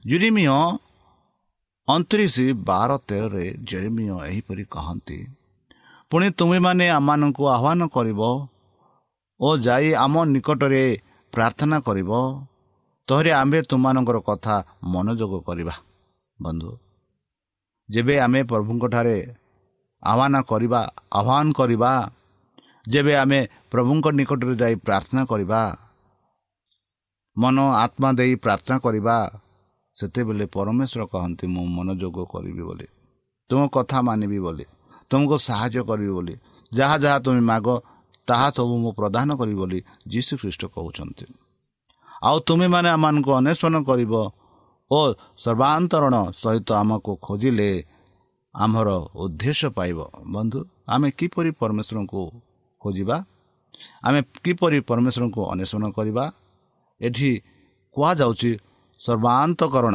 ଜୁରିମିୟ 0.04 0.48
ଅଣତିରିଶ 1.88 2.36
ବାର 2.68 2.90
ତେରରେ 3.08 3.46
ଜେରିମିୟ 3.68 4.16
ଏହିପରି 4.24 4.64
କହନ୍ତି 4.74 5.18
ପୁଣି 6.10 6.26
ତୁମେମାନେ 6.38 6.86
ଆମମାନଙ୍କୁ 6.98 7.44
ଆହ୍ୱାନ 7.56 7.80
କରିବ 7.96 8.20
ଓ 9.40 9.48
ଯାଇ 9.66 9.88
ଆମ 10.04 10.14
ନିକଟରେ 10.34 10.84
ପ୍ରାର୍ଥନା 11.32 11.76
କରିବ 11.88 12.10
ତହରେ 13.08 13.30
ଆମ୍ଭେ 13.40 13.60
ତୁମମାନଙ୍କର 13.70 14.18
କଥା 14.28 14.56
ମନୋଯୋଗ 14.92 15.34
କରିବା। 15.48 15.74
ବନ୍ଧୁ 16.38 16.70
ଯେବେ 17.88 18.14
ଆମେ 18.26 18.40
ପ୍ରଭୁଙ୍କଠାରେ 18.50 19.18
ଆହ୍ୱାନ 20.02 20.34
କରିବା 20.50 20.80
ଆହ୍ୱାନ 21.18 21.46
କରିବା 21.58 21.92
ଯେବେ 22.92 23.14
ଆମେ 23.22 23.40
ପ୍ରଭୁଙ୍କ 23.72 24.06
ନିକଟରେ 24.18 24.54
ଯାଇ 24.62 24.74
ପ୍ରାର୍ଥନା 24.86 25.22
କରିବା 25.32 25.60
ମନ 27.36 27.56
ଆତ୍ମା 27.84 28.08
ଦେଇ 28.18 28.32
ପ୍ରାର୍ଥନା 28.44 28.76
କରିବା 28.84 29.16
ସେତେବେଳେ 29.98 30.46
ପରମେଶ୍ୱର 30.46 31.02
କହନ୍ତି 31.12 31.46
ମୁଁ 31.46 31.66
ମନୋଯୋଗ 31.76 32.16
କରିବି 32.32 32.62
ବୋଲି। 32.62 32.86
ତୁମ 33.50 33.60
କଥା 33.66 33.98
ମାନିବି 34.02 34.38
ବୋଲି। 34.38 34.64
ତୁମକୁ 35.10 35.36
ସାହାଯ୍ୟ 35.48 35.82
କରିବି 35.90 36.12
ବୋଲି। 36.12 36.34
ଯାହା 36.72 36.96
ଯାହା 37.04 37.18
ତୁମେ 37.18 37.42
ମାଗ 37.50 37.66
ତାହା 38.28 38.48
ସବୁ 38.50 38.74
ମୁଁ 38.82 38.92
ପ୍ରଦାନ 38.92 39.28
କରିବି 39.40 39.58
ବୋଲି 39.62 39.78
ଯୀଶୁ 40.08 40.32
ଖ୍ରୀଷ୍ଟ 40.40 40.62
କହୁଛନ୍ତି। 40.74 41.24
ଆଉ 42.22 42.36
ତୁମେମାନେ 42.40 42.88
ଆମମାନଙ୍କୁ 42.88 43.30
ଅନ୍ୱେଷଣ 43.38 43.74
କରିବ 43.88 44.14
ଓ 44.90 44.98
ସର୍ବାନ୍ତରଣ 45.38 46.14
ସହିତ 46.42 46.68
ଆମକୁ 46.72 47.12
ଖୋଜିଲେ 47.26 47.70
ଆମର 48.54 48.88
ଉଦ୍ଦେଶ୍ୟ 49.22 49.68
ପାଇବ। 49.70 49.98
ବନ୍ଧୁ 50.26 50.58
ଆମେ 50.88 51.08
କିପରି 51.10 51.50
ପରମେଶ୍ୱରଙ୍କୁ 51.60 52.22
ଖୋଜିବା? 52.80 53.16
ଆମେ 54.02 54.20
କିପରି 54.44 54.78
ପରମେଶ୍ୱରଙ୍କୁ 54.88 55.40
ଅନ୍ୱେଷଣ 55.52 55.84
କରିବା? 55.90 56.24
ଏଠି 57.00 57.30
କୁହାଯାଉଛି 57.96 58.50
ସର୍ବାନ୍ତକରଣ 59.00 59.94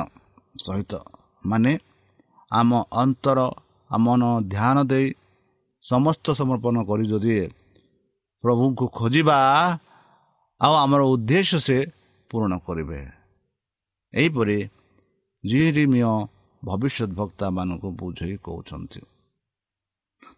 ସହିତ 0.62 0.94
ମାନେ 1.46 1.74
ଆମ 2.52 2.72
ଅନ୍ତର 2.92 3.40
ଆମନ 3.92 4.22
ଧ୍ୟାନ 4.54 4.78
ଦେଇ 4.92 5.08
ସମସ୍ତ 5.84 6.26
ସମର୍ପଣ 6.40 6.76
କରି 6.90 7.06
ଯଦି 7.12 7.36
ପ୍ରଭୁଙ୍କୁ 8.44 8.86
ଖୋଜିବା 8.90 9.38
ଆଉ 10.62 10.74
ଆମର 10.84 11.02
ଉଦ୍ଦେଶ୍ୟ 11.14 11.58
ସେ 11.60 11.78
ପୂରଣ 12.32 12.54
କରିବେ। 12.66 13.00
ଏହିପରି 14.14 14.58
ଜିରିମିୟ 15.44 16.12
ଭବିଷ୍ୟତ 16.64 17.10
ବକ୍ତାମାନଙ୍କୁ 17.20 17.90
ବୁଝେଇ 18.00 18.36
କହୁଛନ୍ତି। 18.46 19.02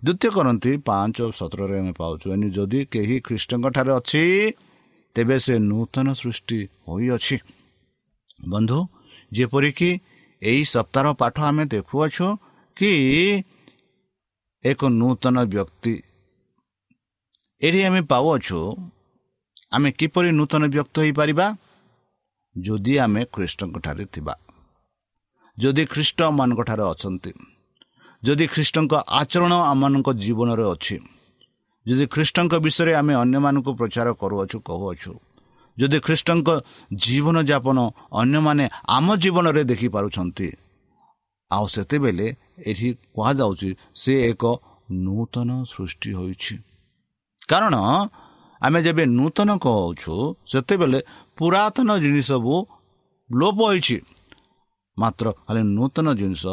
ଦ୍ୱିତୀୟ 0.04 0.30
କରନ୍ତି 0.36 0.72
ପାଞ୍ଚ 0.88 1.18
ସତରରେ 1.40 1.76
ଆମେ 1.80 1.94
ପାଉଛୁ 2.00 2.26
ଏନି 2.34 2.48
ଯଦି 2.58 2.80
କେହି 2.94 3.16
ଖ୍ରୀଷ୍ଟଙ୍କ 3.26 3.66
ଠାରେ 3.76 3.92
ଅଛି 4.00 4.24
ତେବେ 5.16 5.38
ସେ 5.46 5.56
ନୂତନ 5.70 6.08
ସୃଷ୍ଟି 6.22 6.60
ହୋଇଅଛି। 6.88 7.36
ବନ୍ଧୁ 8.50 8.88
ଯେପରିକି 9.32 10.02
ଏହି 10.42 10.64
ସପ୍ତାହ 10.64 11.14
ପାଠ 11.14 11.40
ଆମେ 11.42 11.66
ଦେଖୁଅଛୁ 11.66 12.38
କି 12.76 12.92
ଏକ 14.66 14.86
ନୂତନ 14.86 15.44
ବ୍ୟକ୍ତି। 15.44 16.04
ଏଠି 17.62 17.84
ଆମେ 17.84 18.02
ପାଉଅଛୁ 18.02 18.76
ଆମେ 19.72 19.92
କିପରି 19.92 20.32
ନୂତନ 20.32 20.68
ବ୍ୟକ୍ତି 20.68 21.02
ହୋଇପାରିବା? 21.02 21.58
ଯଦି 22.58 22.98
ଆମେ 22.98 23.26
ଖ୍ରୀଷ୍ଟଙ୍କଠାରେ 23.26 24.06
ଥିବା। 24.06 24.36
ଯଦି 25.60 25.86
ଖ୍ରୀଷ୍ଟମାନଙ୍କଠାରେ 25.86 26.84
ଅଛନ୍ତି। 26.84 27.34
ଯଦି 28.24 28.48
ଖ୍ରୀଷ୍ଟଙ୍କ 28.48 28.94
ଆଚରଣ 28.94 29.54
ଆମମାନଙ୍କ 29.54 30.14
ଜୀବନରେ 30.14 30.64
ଅଛି। 30.72 31.00
ଯଦି 31.88 32.08
ଖ୍ରୀଷ୍ଟଙ୍କ 32.08 32.54
ବିଷୟରେ 32.56 32.94
ଆମେ 32.94 33.14
ଅନ୍ୟମାନଙ୍କୁ 33.14 33.74
ପ୍ରଚାର 33.74 34.14
କରୁଅଛୁ 34.14 34.60
କହୁଅଛୁ। 34.60 35.20
ଯଦି 35.78 35.98
ଖ୍ରୀଷ୍ଟଙ୍କ 36.00 36.50
ଜୀବନଯାପନ 37.04 37.78
ଅନ୍ୟମାନେ 38.14 38.66
ଆମ 38.88 39.08
ଜୀବନରେ 39.16 39.62
ଦେଖିପାରୁଛନ୍ତି 39.72 40.48
ଆଉ 41.52 41.66
ସେତେବେଳେ 41.68 42.28
ଏଠି 42.68 42.90
କୁହାଯାଉଛି 43.16 43.70
ସେ 43.96 44.14
ଏକ 44.30 44.44
ନୂତନ 45.06 45.50
ସୃଷ୍ଟି 45.72 46.12
ହୋଇଛି। 46.14 46.56
କାରଣ 47.50 47.76
ଆମେ 48.62 48.80
ଯେବେ 48.86 49.04
ନୂତନ 49.18 49.50
କହୁଛୁ 49.66 50.14
ସେତେବେଳେ 50.52 51.00
ପୁରାତନ 51.38 51.90
ଜିନିଷ 52.04 52.28
ସବୁ 52.32 52.56
ଲୋପ 53.30 53.58
ହୋଇଛି। 53.70 53.98
ମାତ୍ର 54.98 55.26
ଖାଲି 55.46 55.62
ନୂତନ 55.78 56.08
ଜିନିଷ 56.20 56.44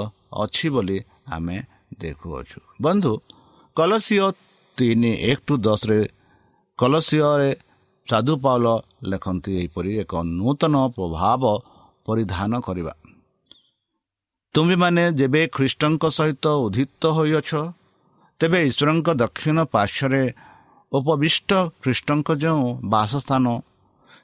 ଅଛି 0.42 0.66
ବୋଲି 0.74 0.98
ଆମେ 1.32 1.56
ଦେଖୁଅଛୁ। 2.00 2.58
ବନ୍ଧୁ 2.82 3.12
କଲସିଓ 3.76 4.26
ତିନି 4.78 5.12
ଏକ 5.30 5.38
ଟୁ 5.46 5.54
ଦଶରେ 5.66 6.00
କଲସିୟରେ 6.78 7.50
ସାଧୁ 8.08 8.34
ପାଉଲ 8.44 8.66
ଲେଖନ୍ତି 9.10 9.50
ଏହିପରି 9.60 9.90
ଏକ 10.02 10.12
ନୂତନ 10.38 10.74
ପ୍ରଭାବ 10.96 11.42
ପରିଧାନ 12.06 12.52
କରିବା। 12.66 12.92
ତୁମେମାନେ 14.54 15.04
ଯେବେ 15.18 15.42
ଖ୍ରୀଷ୍ଟଙ୍କ 15.54 16.04
ସହିତ 16.18 16.44
ଉଦ୍ଧିତ 16.64 17.02
ହୋଇଅଛ 17.16 17.50
ତେବେ 18.40 18.58
ଈଶ୍ୱରଙ୍କ 18.68 19.08
ଦକ୍ଷିଣ 19.22 19.58
ପାର୍ଶ୍ୱରେ 19.74 20.22
ଉପବିଷ୍ଟ 20.92 21.50
ଖ୍ରୀଷ୍ଟଙ୍କ 21.82 22.28
ଯେଉଁ 22.42 22.64
ବାସସ୍ଥାନ 22.92 23.46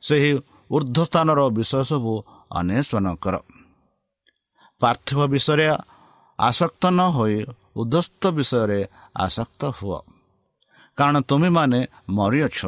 ସେହି 0.03 0.33
ଉର୍ଦ୍ଧ୍ୱସ୍ଥାନର 0.75 1.41
ବିଷୟ 1.57 1.83
ସବୁ 1.91 2.13
ଅନ୍ୱେଷଣ 2.59 3.07
କର। 3.23 3.35
ପାର୍ଥିବ 4.81 5.21
ବିଷୟରେ 5.33 5.67
ଆସକ୍ତ 6.39 6.83
ନ 6.91 7.01
ହୋଇ 7.17 7.37
ଉଦ୍ଧସ୍ତ 7.81 8.23
ବିଷୟରେ 8.37 8.81
ଆସକ୍ତ 9.25 9.63
ହୁଅ 9.79 9.99
କାରଣ 10.99 11.17
ତୁମେମାନେ 11.29 11.81
ମରିଅଛ। 12.17 12.61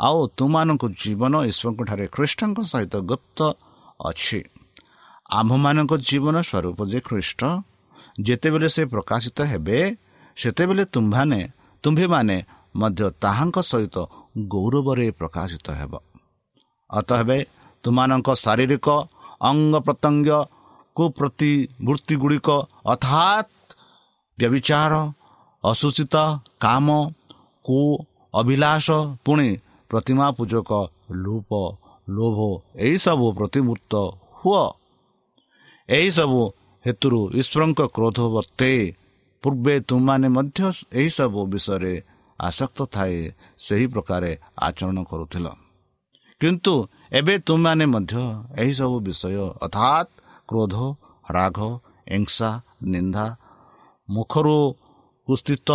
ଆଉ 0.00 0.18
ତୁମମାନଙ୍କୁ 0.38 0.86
ଜୀବନ 1.02 1.34
ଈଶ୍ୱରଙ୍କଠାରେ 1.50 2.06
ଖ୍ରୀଷ୍ଟଙ୍କ 2.14 2.58
ସହିତ 2.72 2.94
ଗୁପ୍ତ 3.10 3.38
ଅଛି। 4.00 4.40
ଆମ୍ଭମାନଙ୍କ 5.30 5.92
ଜୀବନ 6.08 6.36
ସ୍ୱରୂପ 6.48 6.78
ଯେ 6.92 7.00
ଖ୍ରୀଷ୍ଟ 7.00 7.40
ଯେତେବେଳେ 8.26 8.68
ସେ 8.68 8.82
ପ୍ରକାଶିତ 8.84 9.38
ହେବେ 9.52 9.78
ସେତେବେଳେ 10.36 10.84
ତୁମ୍ଭମାନେ 10.94 11.40
ତୁମ୍ଭେମାନେ 11.84 12.36
ମଧ୍ୟ 12.76 13.02
ତାହାଙ୍କ 13.22 13.56
ସହିତ 13.70 13.96
ଗୌରବରେ 14.52 15.06
ପ୍ରକାଶିତ 15.10 15.66
ହେବ। 15.80 15.92
ଅତଃ 16.90 17.20
ତୁମମାନଙ୍କ 17.84 18.28
ଶାରୀରିକ 18.44 18.86
ଅଙ୍ଗ 19.40 19.74
ପ୍ରତ୍ୟଙ୍ଗକୁ 19.86 21.04
ପ୍ରତି 21.18 21.52
ବୃତ୍ତିଗୁଡ଼ିକ 21.84 22.48
ଅର୍ଥାତ୍ 22.86 23.50
ବ୍ୟବିଚାର 24.38 24.92
ଅସୁଚିତ 25.64 26.14
କାମ 26.60 26.88
କୁ 27.64 27.78
ଅଭିଳାଷ 28.34 28.86
ପୁଣି 29.24 29.48
ପ୍ରତିମା 29.90 30.26
ପୂଜକ 30.30 30.70
ଲୋପ 31.24 31.50
ଲୋଭ 32.08 32.38
ଏହିସବୁ 32.86 33.26
ପ୍ରତିମୂର୍ତ୍ତ 33.32 33.94
ହୁଅ। 34.40 34.64
ଏହିସବୁ 35.88 36.40
ହେତୁରୁ 36.84 37.20
ଈଶ୍ୱରଙ୍କ 37.40 37.80
କ୍ରୋଧ 37.94 38.18
ବର୍ତ୍ତେ 38.34 38.72
ପୂର୍ବେ 39.42 39.74
ତୁମମାନେ 39.88 40.28
ମଧ୍ୟ 40.28 40.60
ଏହିସବୁ 40.92 41.40
ବିଷୟରେ 41.52 41.94
ଆସକ୍ତ 42.38 42.78
ଥାଏ 42.94 43.18
ସେହି 43.58 43.86
ପ୍ରକାରେ 43.92 44.30
ଆଚରଣ 44.66 44.98
କରୁଥିଲ। 45.10 45.46
କିନ୍ତୁ 46.40 46.74
ଏବେ 47.18 47.34
ତୁମମାନେ 47.46 47.84
ମଧ୍ୟ 47.86 48.14
ଏହିସବୁ 48.62 48.96
ବିଷୟ 49.00 49.44
ଅର୍ଥାତ୍ 49.64 50.10
କ୍ରୋଧ 50.48 50.74
ରାଗ 51.30 51.58
ହିଂସା 52.12 52.50
ନିନ୍ଦା 52.92 53.26
ମୁଖରୁ 54.08 54.58
କୁସ୍ଥିତ 55.28 55.70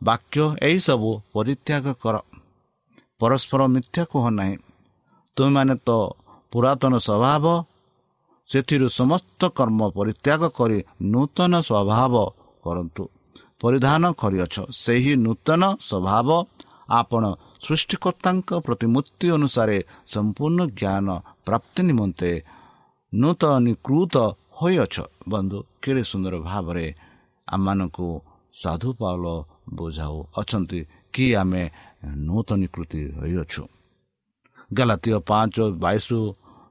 ବାକ୍ୟ 0.00 0.44
ଏହିସବୁ 0.62 1.10
ପରିତ୍ୟାଗ 1.34 1.84
କର 2.02 2.14
ପରସ୍ପର 3.20 3.60
ମିଥ୍ୟା 3.74 4.02
କୁହ 4.12 4.24
ନାହିଁ। 4.38 4.54
ତୁମେମାନେ 5.36 5.74
ତ 5.86 5.90
ପୁରାତନ 6.52 6.92
ସ୍ୱଭାବ 7.06 7.44
ସେଥିରୁ 8.48 8.86
ସମସ୍ତ 9.00 9.40
କର୍ମ 9.58 9.80
ପରିତ୍ୟାଗ 9.98 10.42
କରି 10.58 10.78
ନୂତନ 11.12 11.52
ସ୍ୱଭାବ 11.68 12.14
କରନ୍ତୁ। 12.64 13.04
ପରିଧାନ 13.62 14.02
କରିଅଛ। 14.20 14.56
ସେହି 14.82 15.12
ନୂତନ 15.26 15.62
ସ୍ୱଭାବ 15.88 16.28
ଆପଣ 17.00 17.22
ସୃଷ୍ଟିକର୍ତ୍ତାଙ୍କ 17.64 18.50
ପ୍ରତିମୂର୍ତ୍ତି 18.66 19.26
ଅନୁସାରେ 19.36 19.78
ସମ୍ପୂର୍ଣ୍ଣ 20.12 20.60
ଜ୍ଞାନ 20.80 21.08
ପ୍ରାପ୍ତି 21.46 21.80
ନିମନ୍ତେ 21.88 22.30
ନୂତନୀକୃତ 23.12 24.14
ହୋଇଅଛ। 24.58 24.96
ବନ୍ଧୁ 25.28 25.58
କେଡ଼େ 25.82 26.02
ସୁନ୍ଦର 26.10 26.34
ଭାବରେ 26.48 26.86
ଆମମାନଙ୍କୁ 27.48 28.08
ସାଧୁ 28.62 28.90
ପାଉଲ 29.00 29.26
ବୁଝାଉ 29.76 30.16
ଅଛନ୍ତି 30.40 30.80
କି 31.14 31.26
ଆମେ 31.34 31.62
ନୂତନୀକୃତି 32.02 33.00
ହୋଇଅଛୁ 33.18 33.62
ଗାଲାତୀୟ 34.70 35.18
ପାଞ୍ଚ 35.20 35.56
ବାଇଶରୁ 35.78 36.20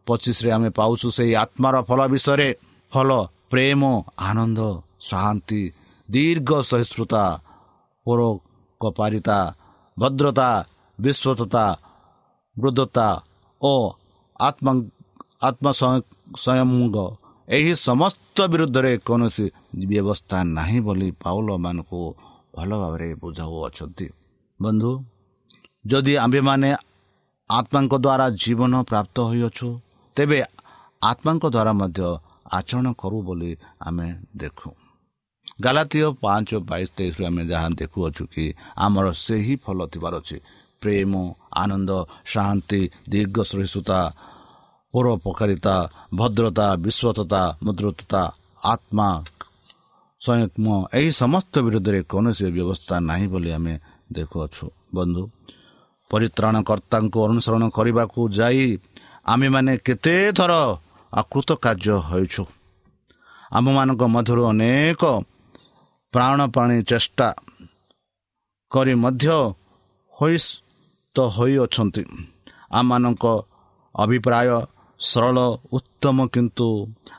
ପଚିଶରେ 0.07 0.49
ଆମେ 0.51 0.69
ପାଉଛୁ 0.69 1.07
ସେହି 1.11 1.33
ଆତ୍ମାର 1.35 1.75
ଫଳ 1.81 1.99
ବିଷୟରେ 2.07 2.49
ଫଳ 2.91 3.09
ପ୍ରେମ 3.49 3.81
ଆନନ୍ଦ 4.19 4.59
ଶାନ୍ତି 5.01 5.61
ଦୀର୍ଘ 6.09 6.49
ସହିଷ୍ଣୁତା 6.61 7.23
ପରୋକପାରିତା 8.05 9.39
ଭଦ୍ରତା 9.97 10.49
ବିଶ୍ୱତତା 10.99 11.65
ବୃଦ୍ଧତା 12.57 13.07
ଓ 13.61 13.73
ଆତ୍ମା 14.39 14.71
ଆତ୍ମ 15.41 15.65
ସ୍ୱୟଂ 15.71 16.71
ଏହି 17.47 17.73
ସମସ୍ତ 17.79 18.37
ବିରୁଦ୍ଧରେ 18.47 18.91
କୌଣସି 19.05 19.45
ବ୍ୟବସ୍ଥା 19.89 20.37
ନାହିଁ 20.49 20.79
ବୋଲି 20.79 21.09
ପାଉଲମାନଙ୍କୁ 21.23 22.01
ଭଲ 22.55 22.69
ଭାବରେ 22.81 23.07
ବୁଝାଉଅଛନ୍ତି 23.15 24.07
ବନ୍ଧୁ 24.59 24.91
ଯଦି 25.89 26.13
ଆମ୍ଭେମାନେ 26.17 26.69
ଆତ୍ମାଙ୍କ 27.49 27.93
ଦ୍ୱାରା 27.97 28.25
ଜୀବନ 28.41 28.73
ପ୍ରାପ୍ତ 28.89 29.15
ହୋଇଅଛୁ 29.29 29.69
ତେବେ 30.17 30.39
ଆତ୍ମାଙ୍କ 31.01 31.43
ଦ୍ୱାରା 31.47 31.71
ମଧ୍ୟ 31.81 32.07
ଆଚରଣ 32.57 32.87
କରୁ 33.01 33.17
ବୋଲି 33.21 33.51
ଆମେ 33.81 34.07
ଦେଖୁ 34.35 34.69
ଗାଲାତୀୟ 35.63 36.07
ପାଞ୍ଚ 36.21 36.49
ବାଇଶ 36.69 36.87
ତେଇଶରୁ 36.97 37.23
ଆମେ 37.25 37.43
ଯାହା 37.51 37.67
ଦେଖୁଅଛୁ 37.79 38.23
କି 38.33 38.45
ଆମର 38.77 39.05
ସେହି 39.17 39.55
ଫଲ 39.63 39.79
ଥିବାର 39.91 40.13
ଅଛି 40.21 40.37
ପ୍ରେମ 40.81 41.13
ଆନନ୍ଦ 41.61 41.91
ଶାନ୍ତି 42.25 42.81
ଦୀର୍ଘ 43.11 43.37
ସହିଷ୍ଣୁତା 43.51 43.99
ପରୋପକାରିତା 44.93 45.75
ଭଦ୍ରତା 46.15 46.67
ବିଶ୍ୱତତା 46.77 47.41
ମୁଦ୍ରତା 47.63 48.21
ଆତ୍ମା 48.65 49.09
ସ୍ୱୟଂ 50.21 50.75
ଏହି 50.93 51.09
ସମସ୍ତ 51.13 51.53
ବିରୁଦ୍ଧରେ 51.65 51.99
କୌଣସି 52.11 52.45
ବ୍ୟବସ୍ଥା 52.55 52.95
ନାହିଁ 53.09 53.27
ବୋଲି 53.33 53.49
ଆମେ 53.57 53.73
ଦେଖୁଅଛୁ 54.11 54.65
ବନ୍ଧୁ 54.95 55.23
ପରିତ୍ରାଣକର୍ତ୍ତାଙ୍କୁ 56.11 57.17
ଅନୁସରଣ 57.27 57.63
କରିବାକୁ 57.77 58.19
ଯାଇ 58.39 58.65
ଆମେମାନେ 59.25 59.73
କେତେ 59.85 60.15
ଥର 60.37 60.51
ଆକୃତ 61.13 61.49
କାର୍ଯ୍ୟ 61.63 61.95
ହେଉଛୁ 62.09 62.43
ଆମମାନଙ୍କ 63.51 64.01
ମଧ୍ୟରୁ 64.15 64.43
ଅନେକ 64.51 65.03
ପ୍ରାଣ 66.13 66.39
ପାଣି 66.55 66.77
ଚେଷ୍ଟା 66.83 67.27
କରି 68.71 68.93
ମଧ୍ୟ 69.03 69.27
ହୋଇ 70.13 70.37
ତ 71.15 71.17
ହୋଇଅଛନ୍ତି। 71.35 72.03
ଆମମାନଙ୍କ 72.71 73.25
ଅଭିପ୍ରାୟ 73.95 74.49
ସରଳ 74.99 75.37
ଉତ୍ତମ 75.71 76.17
କିନ୍ତୁ 76.27 76.67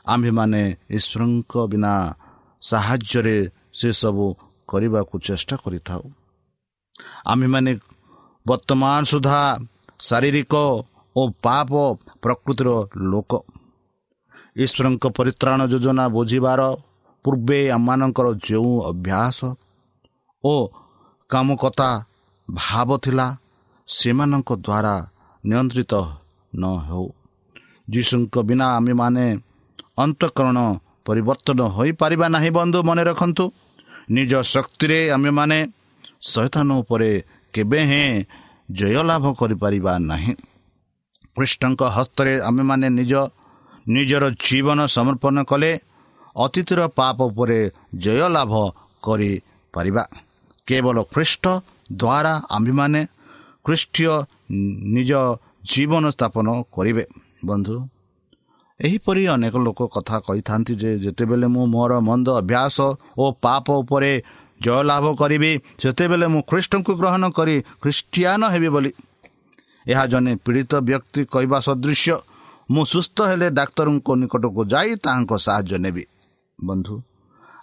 ଆମ୍ଭେମାନେ 0.05 0.63
ଈଶ୍ୱରଙ୍କ 0.89 1.53
ବିନା 1.71 1.93
ସାହାଯ୍ୟରେ 2.61 3.37
ସେସବୁ 3.73 4.25
କରିବାକୁ 4.69 5.15
ଚେଷ୍ଟା 5.27 5.55
କରିଥାଉ। 5.63 6.03
ଆମ୍ଭେମାନେ 7.25 7.71
ବର୍ତ୍ତମାନ 8.45 9.01
ସୁଦ୍ଧା 9.11 9.41
ଶାରୀରିକ 9.99 10.53
ଓ 11.15 11.21
ପାପ 11.43 11.71
ପ୍ରକୃତିର 12.23 12.69
ଲୋକ। 13.11 13.31
ଈଶ୍ୱରଙ୍କ 14.55 15.03
ପରିତ୍ରାଣ 15.17 15.59
ଯୋଜନା 15.71 16.05
ବୁଝିବାର 16.15 16.61
ପୂର୍ବେ 17.25 17.59
ଆମମାନଙ୍କର 17.75 18.27
ଯେଉଁ 18.47 18.73
ଅଭ୍ୟାସ 18.91 19.37
ଓ 20.43 20.55
କାମକଥା 21.29 21.89
ଭାବ 22.47 22.89
ଥିଲା 23.03 23.27
ସେମାନଙ୍କ 23.87 24.49
ଦ୍ୱାରା 24.65 24.95
ନିୟନ୍ତ୍ରିତ 25.43 25.93
ନ 26.53 26.63
ହେଉ। 26.87 27.07
ଯୀଶୁଙ୍କ 27.91 28.35
ବିନା 28.49 28.65
ଆମେମାନେ 28.77 29.25
ଅନ୍ତଃକରଣ 30.03 30.57
ପରିବର୍ତ୍ତନ 31.05 31.59
ହୋଇପାରିବା 31.75 32.27
ନାହିଁ 32.35 32.51
ବନ୍ଧୁ 32.57 32.79
ମନେ 32.89 33.03
ରଖନ୍ତୁ। 33.09 33.45
ନିଜ 34.11 34.31
ଶକ୍ତିରେ 34.53 34.99
ଆମେମାନେ 35.15 35.59
ଶୈତାନ 36.31 36.69
ଉପରେ 36.81 37.11
କେବେ 37.53 37.81
ହେଁ 37.85 38.09
ଜୟ 38.71 38.95
ଲାଭ 39.09 39.25
କରିପାରିବା 39.39 39.93
ନାହିଁ। 40.11 40.33
କୃଷ୍ଣଙ୍କ 41.35 41.81
ହସ୍ତରେ 41.97 42.33
ଆମେମାନେ 42.41 42.87
ନିଜ 42.99 43.13
ନିଜର 43.85 44.23
ଜୀବନ 44.45 44.79
ସମର୍ପଣ 44.87 45.35
କଲେ 45.43 45.71
ଅତୀତର 46.35 46.79
ପାପ 46.95 47.17
ଉପରେ 47.29 47.59
ଜୟ 47.95 48.21
ଲାଭ 48.35 48.53
କରିପାରିବା। 49.03 50.03
କେବଳ 50.67 50.97
ଖ୍ରୀଷ୍ଟ 51.13 51.45
ଦ୍ୱାରା 51.91 52.33
ଆମ୍ଭେମାନେ 52.49 53.01
ଖ୍ରୀଷ୍ଟୀୟ 53.65 54.13
ନିଜ 54.95 55.11
ଜୀବନ 55.63 56.03
ସ୍ଥାପନ 56.09 56.47
କରିବେ। 56.75 57.05
ବନ୍ଧୁ 57.45 57.75
ଏହିପରି 58.79 59.23
ଅନେକ 59.27 59.55
ଲୋକ 59.57 59.79
କଥା 59.95 60.17
କହିଥାନ୍ତି 60.27 60.73
ଯେ 60.75 60.89
ଯେତେବେଳେ 60.99 61.47
ମୁଁ 61.53 61.65
ମୋର 61.65 61.91
ମନ୍ଦ 61.99 62.27
ଅଭ୍ୟାସ 62.41 62.77
ଓ 63.17 63.23
ପାପ 63.41 63.65
ଉପରେ 63.81 64.11
ଜୟଲାଭ 64.61 65.05
କରିବି 65.21 65.51
ସେତେବେଳେ 65.81 66.27
ମୁଁ 66.33 66.41
ଖ୍ରୀଷ୍ଟଙ୍କୁ 66.49 66.91
ଗ୍ରହଣ 66.99 67.23
କରି 67.37 67.55
ଖ୍ରୀଷ୍ଟିଆନ 67.81 68.41
ହେବି 68.53 68.69
ବୋଲି। 68.69 68.91
ଏହା 69.87 70.05
ଜଣେ 70.05 70.31
ପୀଡ଼ିତ 70.45 70.71
ବ୍ୟକ୍ତି 70.87 71.21
କହିବା 71.33 71.57
ସଦୃଶ୍ୟ। 71.59 72.15
ମୁଁ 72.71 72.83
ସୁସ୍ଥ 72.85 73.17
ହେଲେ 73.29 73.47
ଡାକ୍ତରଙ୍କ 73.59 74.07
ନିକଟକୁ 74.21 74.61
ଯାଇ 74.65 74.91
ତାହାଙ୍କ 75.03 75.31
ସାହାଯ୍ୟ 75.45 75.77
ନେବି। 75.85 76.03
ବନ୍ଧୁ 76.59 76.95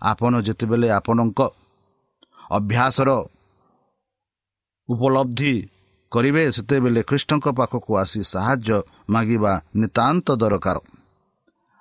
ଆପଣ 0.03 0.33
ଯେତେବେଳେ 0.47 0.89
ଆପଣଙ୍କ 0.91 1.41
ଅଭ୍ୟାସର 2.51 3.11
ଉପଲବ୍ଧି 4.89 5.55
କରିବେ 6.13 6.43
ସେତେବେଳେ 6.51 7.01
ଖ୍ରୀଷ୍ଟଙ୍କ 7.03 7.47
ପାଖକୁ 7.59 7.91
ଆସି 8.03 8.21
ସାହାଯ୍ୟ 8.25 8.71
ମାଗିବା 9.11 9.53
ନିତାନ୍ତ 9.77 10.27
ଦରକାର। 10.41 10.77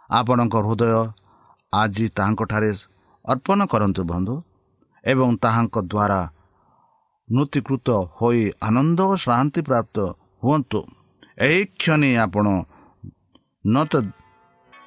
ଆପଣଙ୍କ 0.10 0.56
ହୃଦୟ 0.66 0.94
ଆଜି 1.74 2.06
ତାହାଙ୍କଠାରେ 2.18 2.72
ଅର୍ପଣ 3.26 3.60
କରନ୍ତୁ 3.66 4.02
ବନ୍ଧୁ। 4.04 4.36
ଏବଂ 5.12 5.30
ତାହାଙ୍କ 5.44 5.76
ଦ୍ୱାରା 5.92 6.22
ନୃତିକୃତ 7.30 7.88
ହୋଇ 8.20 8.42
ଆନନ୍ଦ 8.68 9.00
ଓ 9.12 9.14
ଶ୍ରାନ୍ତି 9.24 9.62
ପ୍ରାପ୍ତ 9.70 9.98
ହୁଅନ୍ତୁ। 10.44 10.80
ଏହି 11.46 11.62
କ୍ଷଣି 11.80 12.12
ଆପଣ 12.26 12.48
ନ 13.66 13.76
ତ 13.92 13.94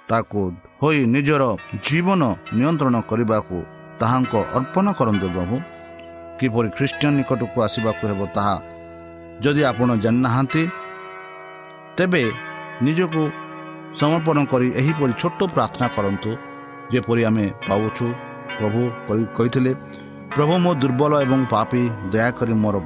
ତାକୁ 0.08 0.40
ହୋଇ 0.80 1.00
ନିଜର 1.14 1.42
ଜୀବନ 1.86 2.22
ନିୟନ୍ତ୍ରଣ 2.58 2.96
କରିବାକୁ 3.10 3.56
ତାହାଙ୍କ 4.00 4.34
ଅର୍ପଣ 4.58 4.86
କରନ୍ତୁ 4.98 5.26
ପ୍ରଭୁ। 5.34 5.56
କିପରି 6.38 6.68
ଖ୍ରୀଷ୍ଟିଆନ 6.76 7.12
ନିକଟକୁ 7.18 7.58
ଆସିବାକୁ 7.66 8.02
ହେବ 8.10 8.20
ତାହା 8.36 8.56
ଯଦି 9.44 9.62
ଆପଣ 9.70 9.88
ଜାଣିନାହାନ୍ତି 10.04 10.62
ତେବେ 11.96 12.22
ନିଜକୁ 12.86 13.22
ସମର୍ପଣ 14.00 14.36
କରି 14.52 14.68
ଏହିପରି 14.80 15.12
ଛୋଟ 15.20 15.40
ପ୍ରାର୍ଥନା 15.54 15.86
କରନ୍ତୁ 15.96 16.30
ଯେପରି 16.92 17.22
ଆମେ 17.28 17.46
ପାଉଛୁ 17.68 18.06
ପ୍ରଭୁ 18.56 18.80
କହିଥିଲେ। 19.36 19.72
ପ୍ରଭୁ 20.34 20.56
ମୋ 20.64 20.70
ଦୁର୍ବଳ 20.82 21.12
ଏବଂ 21.24 21.40
ପାପି 21.52 21.80
ଦୟାକରି 22.14 22.54
ମୋର 22.62 22.76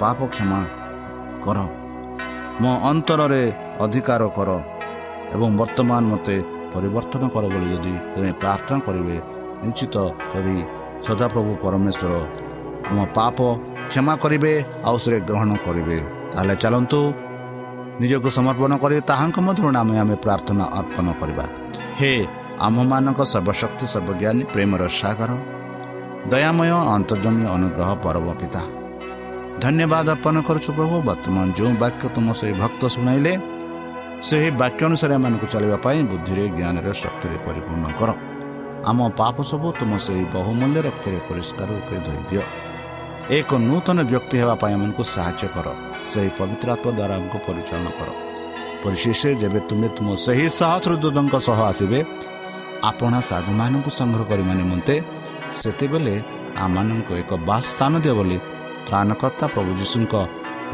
ପାପ 0.00 0.18
କ୍ଷମା 0.34 0.60
କର। 1.44 1.58
ମୋ 2.62 2.72
ଅନ୍ତରରେ 2.90 3.42
ଅଧିକାର 3.84 4.22
କର 4.36 4.50
ଏବଂ 5.34 5.50
ବର୍ତ୍ତମାନ 5.60 6.02
ମୋତେ 6.12 6.36
ପରିବର୍ତ୍ତନ 6.72 7.22
କର 7.34 7.44
ବୋଲି 7.52 7.68
ଯଦି 7.74 7.94
ତୁମେ 8.14 8.30
ପ୍ରାର୍ଥନା 8.42 8.78
କରିବେ 8.86 9.16
ନିଶ୍ଚିତ 9.64 9.96
ଯଦି 10.32 10.56
ସଦାପ୍ରଭୁ 11.06 11.52
ପରମେଶ୍ୱର 11.64 12.12
ଆମ 12.90 12.98
ପାପ 13.18 13.38
କ୍ଷମା 13.90 14.14
କରିବେ 14.22 14.52
ଆଉ 14.88 14.96
ସେ 15.04 15.18
ଗ୍ରହଣ 15.28 15.50
କରିବେ 15.66 15.96
ତାହେଲେ 16.32 16.54
ଚାଲନ୍ତୁ 16.62 17.00
ନିଜକୁ 18.00 18.28
ସମର୍ପଣ 18.38 18.72
କରି 18.82 18.96
ତାହାଙ୍କ 19.10 19.36
ମଧ୍ୟ 19.46 19.60
ନାମେ 19.76 19.94
ଆମେ 20.02 20.16
ପ୍ରାର୍ଥନା 20.24 20.64
ଅର୍ପଣ 20.78 21.06
କରିବା। 21.20 21.44
ହେ 22.00 22.12
ଆମମାନଙ୍କ 22.66 23.20
ସର୍ବଶକ୍ତି 23.32 23.86
ସର୍ବଜ୍ଞାନୀ 23.94 24.42
ପ୍ରେମର 24.54 24.82
ସାଗର 25.00 25.30
ଦୟାମୟ 26.28 26.70
ଅନ୍ତର୍ଜମୀ 26.96 27.44
ଅନୁଗ୍ରହ 27.56 27.90
ପରବ 28.04 28.26
ପିତା। 28.40 28.62
ଧନ୍ୟବାଦ 29.64 30.06
ଅର୍ପଣ 30.14 30.36
କରୁଛୁ 30.48 30.70
ପ୍ରଭୁ 30.78 30.96
ବର୍ତ୍ତମାନ 31.08 31.46
ଯେଉଁ 31.58 31.72
ବାକ୍ୟ 31.82 32.04
ତୁମ 32.14 32.26
ସେହି 32.40 32.54
ଭକ୍ତ 32.62 32.82
ଶୁଣାଇଲେ 32.94 33.32
ସେହି 34.28 34.48
ବାକ୍ୟ 34.60 34.80
ଅନୁସାରେ 34.88 35.12
ଏମାନଙ୍କୁ 35.18 35.46
ଚାଲିବା 35.52 35.76
ପାଇଁ 35.84 36.00
ବୁଦ୍ଧିରେ 36.10 36.44
ଜ୍ଞାନରେ 36.56 36.92
ଶକ୍ତିରେ 37.02 37.36
ପରିପୂର୍ଣ୍ଣ 37.46 37.86
କର। 37.98 38.10
ଆମ 38.90 38.98
ପାପ 39.20 39.36
ସବୁ 39.50 39.68
ତୁମ 39.80 39.92
ସେହି 40.06 40.24
ବହୁମୂଲ୍ୟ 40.36 40.80
ରକ୍ତରେ 40.86 41.18
ପରିଷ୍କାର 41.28 41.68
ରୂପେ 41.76 41.96
ଧୋଇଦିଅ। 42.06 42.44
ଏକ 43.38 43.50
ନୂତନ 43.68 43.98
ବ୍ୟକ୍ତି 44.10 44.36
ହେବା 44.40 44.54
ପାଇଁ 44.60 44.72
ଏମାନଙ୍କୁ 44.76 45.02
ସାହାଯ୍ୟ 45.14 45.46
କର। 45.54 45.66
ସେହି 46.10 46.30
ପବିତ୍ର 46.38 46.68
ଆତ୍ମା 46.74 46.90
ଦ୍ୱାରା 46.98 47.14
ଆମକୁ 47.18 47.38
ପରିଚାଳନା 47.46 47.92
କର। 47.98 48.08
ପରିଶେଷ 48.82 49.20
ଯେବେ 49.40 49.60
ତୁମେ 49.68 49.88
ତୁମ 49.96 50.08
ସେହି 50.24 50.46
ସହସ୍ରଦୂତଙ୍କ 50.58 51.34
ସହ 51.48 51.58
ଆସିବେ 51.70 52.00
ଆପଣ 52.90 53.12
ସାଧୁମାନଙ୍କୁ 53.30 53.90
ସଂଗ୍ରହ 54.00 54.24
କରିବା 54.30 54.54
ନିମନ୍ତେ 54.60 54.94
ସେତେବେଳେ 55.56 56.14
ଆମମାନଙ୍କୁ 56.56 57.12
ଏକ 57.22 57.30
ବାସ 57.48 57.64
ସ୍ଥାନ 57.72 57.92
ଦିଅ 58.04 58.14
ବୋଲି 58.14 58.38
ତ୍ରାଣକର୍ତ୍ତା 58.86 59.46
ପ୍ରଭୁ 59.54 59.70
ଯୀଶୁଙ୍କ 59.80 60.14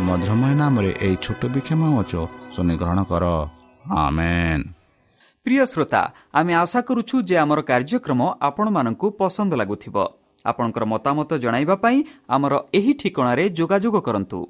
ମଧୁରମୟ 0.00 0.52
ନାମରେ 0.54 0.90
ଏହି 1.06 1.16
ଛୋଟ 1.16 1.42
ବିକ୍ଷମ 1.54 1.80
ଅଛ 2.00 2.12
ଶୁଣି 2.54 2.74
ଗ୍ରହଣ 2.76 3.00
କର। 3.10 3.24
ଆମେନ୍। 3.96 4.64
ପ୍ରିୟ 5.46 5.64
ଶ୍ରୋତା 5.66 6.02
ଆମେ 6.34 6.52
ଆଶା 6.54 6.80
କରୁଛୁ 6.80 7.16
ଯେ 7.28 7.36
ଆମର 7.38 7.60
କାର୍ଯ୍ୟକ୍ରମ 7.62 8.20
ଆପଣମାନଙ୍କୁ 8.40 9.06
ପସନ୍ଦ 9.20 9.52
ଲାଗୁଥିବ। 9.54 9.96
ଆପଣଙ୍କର 10.44 10.84
ମତାମତ 10.84 11.30
ଜଣାଇବା 11.44 11.76
ପାଇଁ 11.76 11.98
ଆମର 12.28 12.54
ଏହି 12.74 12.92
ଠିକଣାରେ 13.00 13.44
ଯୋଗାଯୋଗ 13.58 13.96
କରନ୍ତୁ। 14.06 14.40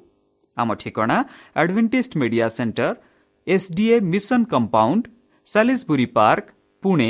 ଆମ 0.57 0.69
ଠିକଣା 0.73 1.17
Adventist 1.55 2.13
Media 2.17 2.47
Centre 2.47 2.95
SDA 3.47 3.95
mission 4.13 4.41
compound 4.53 5.03
Salisbury 5.47 6.05
Park 6.05 6.45
Pune 6.81 7.09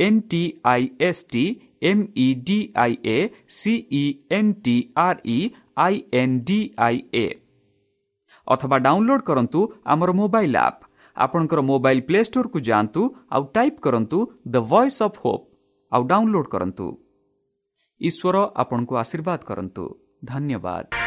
D 0.00 0.42
I 0.64 0.82
A 3.06 3.18
C E 3.48 4.04
N 4.30 4.52
T 4.64 4.76
R 4.96 5.18
E 5.24 5.38
I 5.76 6.02
N 6.12 6.40
D 6.44 6.58
I 6.78 7.02
A 7.14 7.26
ଅଥବା 8.46 8.78
ଡାଉନଲୋଡ୍ 8.78 9.22
କରନ୍ତୁ 9.22 9.60
ଆମର 9.84 10.10
ମୋବାଇଲ୍ 10.12 10.56
ଆପ୍ 10.56 10.80
ଆପଣଙ୍କର 11.16 11.60
ମୋବାଇଲ୍ 11.60 12.02
ପ୍ଲେ 12.02 12.20
ଷ୍ଟୋରକୁ 12.24 12.58
ଯାଆନ୍ତୁ 12.60 13.02
ଆଉ 13.30 13.42
ଟାଇପ୍ 13.54 13.80
କରନ୍ତୁ 13.80 14.18
ଦ 14.48 14.56
ଭଏସ୍ 14.68 15.02
ଅଫ୍ 15.02 15.18
ହୋପ୍ 15.24 15.44
ଆଉ 15.92 16.02
download 16.02 16.48
କରନ୍ତୁ। 16.48 16.86
ଈଶ୍ୱର 18.00 18.36
ଆପଣଙ୍କୁ 18.56 18.94
ଆଶୀର୍ବାଦ 18.96 19.40
କରନ୍ତୁ। 19.44 19.84
ଧନ୍ୟବାଦ। 20.24 21.01